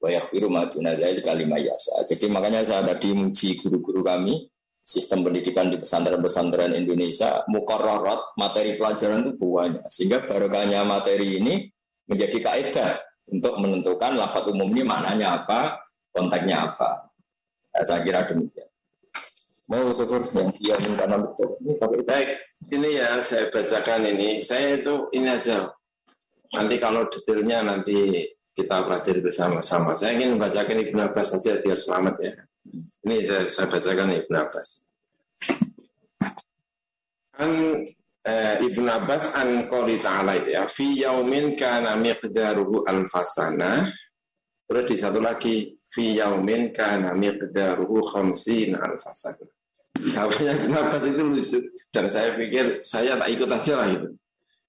[0.03, 4.51] wa yaghfiru ma duna yasa jadi makanya saya tadi muji guru-guru kami
[4.83, 9.87] sistem pendidikan di pesantren-pesantren Indonesia mukarrarat materi pelajaran itu banyak.
[9.87, 11.71] Sehingga barokahnya materi ini
[12.07, 12.91] menjadi kaidah
[13.31, 15.79] untuk menentukan lafaz umum ini maknanya apa
[16.11, 17.07] konteksnya apa.
[17.73, 18.67] Nah, saya kira demikian.
[19.71, 22.29] Mau syukur yang dia karena betul ini baik
[22.67, 24.43] ini ya saya bacakan ini.
[24.43, 25.71] Saya itu ini aja.
[26.53, 29.97] Nanti kalau detailnya nanti kita pelajari bersama-sama.
[29.97, 32.33] Saya ingin membacakan Ibnu Abbas saja biar selamat ya
[33.03, 34.69] ini saya, saya bacakan Ibn Abbas.
[37.43, 37.51] An
[38.23, 40.63] eh, Ibn Abbas an qoli ta'ala itu ya.
[40.69, 43.91] Fi yaumin kana miqdaruhu alfasana.
[44.63, 45.75] Terus di satu lagi.
[45.91, 49.45] Fi yaumin kana miqdaruhu khamsin alfasana.
[49.99, 51.59] Sahabatnya Ibn Abbas itu lucu.
[51.93, 54.09] Dan saya pikir saya tak ikut aja lah itu.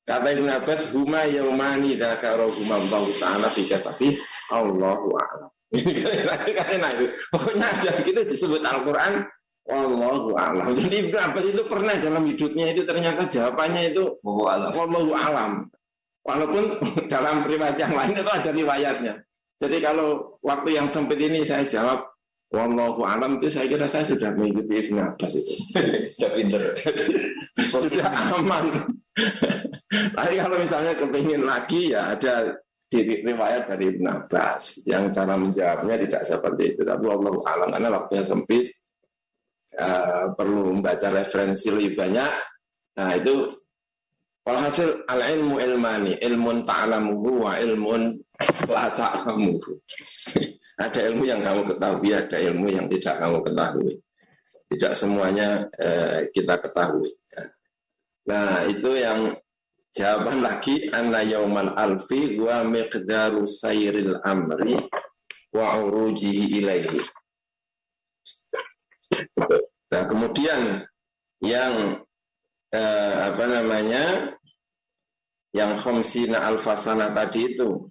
[0.05, 4.21] Kata Ibn Abbas, huma yaumani dakaro huma Allah ta'ala fi tapi
[4.53, 5.54] Allahu a'lam.
[5.73, 6.89] Karena.
[7.33, 9.25] Pokoknya ada gitu disebut Al-Quran
[9.65, 10.77] Wallahu alam.
[10.77, 15.73] Jadi Ibnu Abbas itu pernah dalam hidupnya itu ternyata jawabannya itu Wallahu alam.
[16.25, 16.81] Walaupun
[17.13, 19.15] dalam riwayat yang lain itu ada riwayatnya.
[19.65, 22.05] Jadi kalau waktu yang sempit ini saya jawab
[22.53, 25.55] Wallahu alam itu saya kira saya sudah mengikuti Ibnu Abbas itu.
[26.13, 26.63] sudah pinter.
[27.65, 28.65] sudah aman.
[30.13, 32.53] Tapi kalau misalnya kepingin lagi ya ada
[32.85, 36.83] di riwayat dari Ibn Abbas yang cara menjawabnya tidak seperti itu.
[36.87, 38.65] Tapi Allah alam karena waktunya sempit
[39.77, 42.33] uh, perlu membaca referensi lebih banyak.
[42.95, 43.51] Nah itu
[44.45, 48.13] Walhasil al ilmu ilmani, ilmun ta'lamuhu wa ilmun
[48.69, 49.81] la ta'lamuhu.
[50.85, 53.93] ada ilmu yang kamu ketahui, ada ilmu yang tidak kamu ketahui.
[54.69, 57.09] Tidak semuanya eh, kita ketahui.
[58.29, 59.33] Nah, itu yang
[59.95, 64.75] jawaban lagi anna yaumal alfi wa miqdaru sayril amri
[65.55, 67.01] wa urujihi ilaihi.
[69.95, 70.83] Nah, kemudian
[71.39, 72.03] yang
[72.75, 74.35] eh, apa namanya
[75.55, 77.87] yang khamsina alfasana tadi itu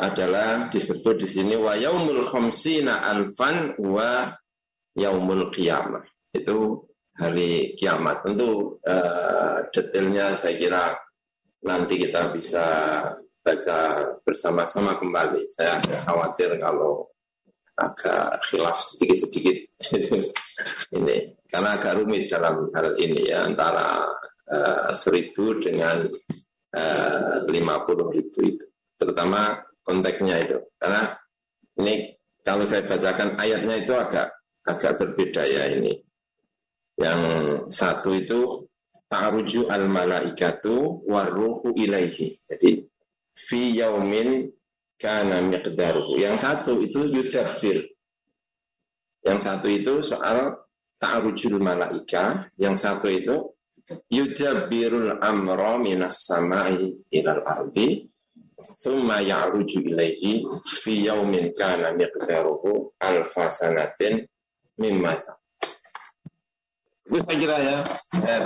[0.00, 4.32] adalah disebut di sini wa yaumul khamsina alfan wa
[4.96, 6.00] yaumul qiyamah.
[6.32, 6.88] Itu
[7.18, 8.24] hari kiamat.
[8.24, 10.84] Tentu eh, detailnya saya kira
[11.66, 12.66] nanti kita bisa
[13.42, 13.78] baca
[14.22, 15.42] bersama-sama kembali.
[15.50, 17.12] Saya khawatir kalau
[17.72, 19.56] agak khilaf sedikit-sedikit
[20.98, 24.04] ini karena agak rumit dalam hal ini ya antara
[24.52, 26.04] uh, seribu dengan
[26.72, 28.64] eh, lima puluh ribu itu
[29.00, 31.16] terutama konteksnya itu karena
[31.80, 32.12] ini
[32.44, 34.28] kalau saya bacakan ayatnya itu agak
[34.68, 35.96] agak berbeda ya ini
[37.02, 37.20] yang
[37.66, 38.62] satu itu
[39.10, 42.38] ta'ruju al malaikatu waruhu ilaihi.
[42.46, 42.86] Jadi
[43.34, 44.48] fi yaumin
[44.96, 46.16] kana miqdaruhu.
[46.16, 47.90] Yang satu itu yudabbir.
[49.26, 50.62] Yang satu itu soal
[51.02, 53.50] ta'rujul malaika, yang satu itu
[54.06, 58.06] yudabbirul amra minas samai ilal ardi
[58.78, 64.22] thumma ya'ruju ilaihi fi yaumin kana miqdaruhu alfa sanatin
[64.78, 65.18] mimma
[67.08, 67.76] itu saya kira ya
[68.22, 68.40] eh,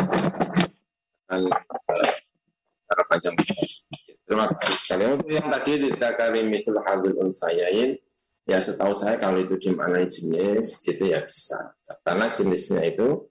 [4.27, 7.99] terima kasih sekali untuk yang tadi ditakari misal hadil unsayain
[8.47, 11.75] Ya setahu saya kalau itu dimaknai jenis itu ya bisa.
[12.07, 13.27] Karena jenisnya itu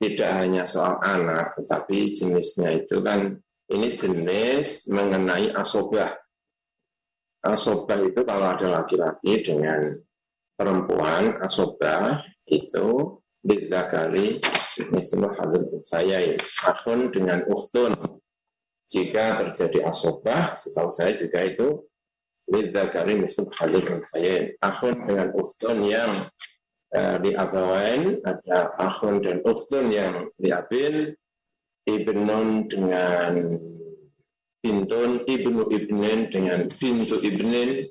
[0.00, 3.36] tidak hanya soal anak, tetapi jenisnya itu kan
[3.68, 6.16] ini jenis mengenai asobah.
[7.44, 9.92] Asobah itu kalau ada laki-laki dengan
[10.56, 13.12] perempuan, asobah itu
[13.90, 14.42] kali
[14.90, 16.38] mislu hadir saya ini.
[16.66, 17.94] Akun dengan uhtun.
[18.86, 21.82] Jika terjadi asobah, setahu saya juga itu
[22.46, 24.54] lidzakari misal hadir unsayain.
[24.62, 26.12] Akhun dengan ukhtun yang
[26.94, 31.18] uh, di abawain, ada akhun dan ukhtun yang di abin,
[31.86, 33.58] ibnun dengan
[34.62, 37.90] bintun, ibnu ibnin dengan bintu ibnin,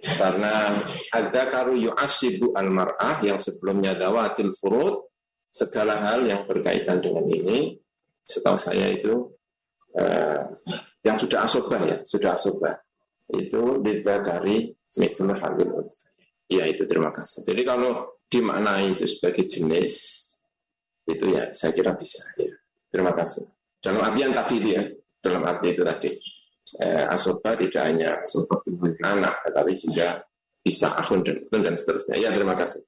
[0.00, 0.80] karena
[1.12, 5.12] ada karu yu'asibu al-mar'ah yang sebelumnya dawatil furud,
[5.52, 7.76] segala hal yang berkaitan dengan ini,
[8.24, 9.28] setahu saya itu
[9.98, 10.42] uh,
[11.04, 12.74] yang sudah asobah ya, sudah asobah
[13.30, 15.86] itu didzakari mithlu halil
[16.50, 17.46] Ya itu terima kasih.
[17.46, 20.18] Jadi kalau dimaknai itu sebagai jenis
[21.06, 22.50] itu ya saya kira bisa ya.
[22.90, 23.46] Terima kasih.
[23.78, 24.82] Dalam artian tadi itu ya,
[25.22, 26.10] dalam arti itu tadi.
[26.78, 30.22] Eh, asoba tidak hanya seperti anak, tetapi juga
[30.62, 32.20] bisa akun dan, dan seterusnya.
[32.20, 32.84] Ya terima kasih.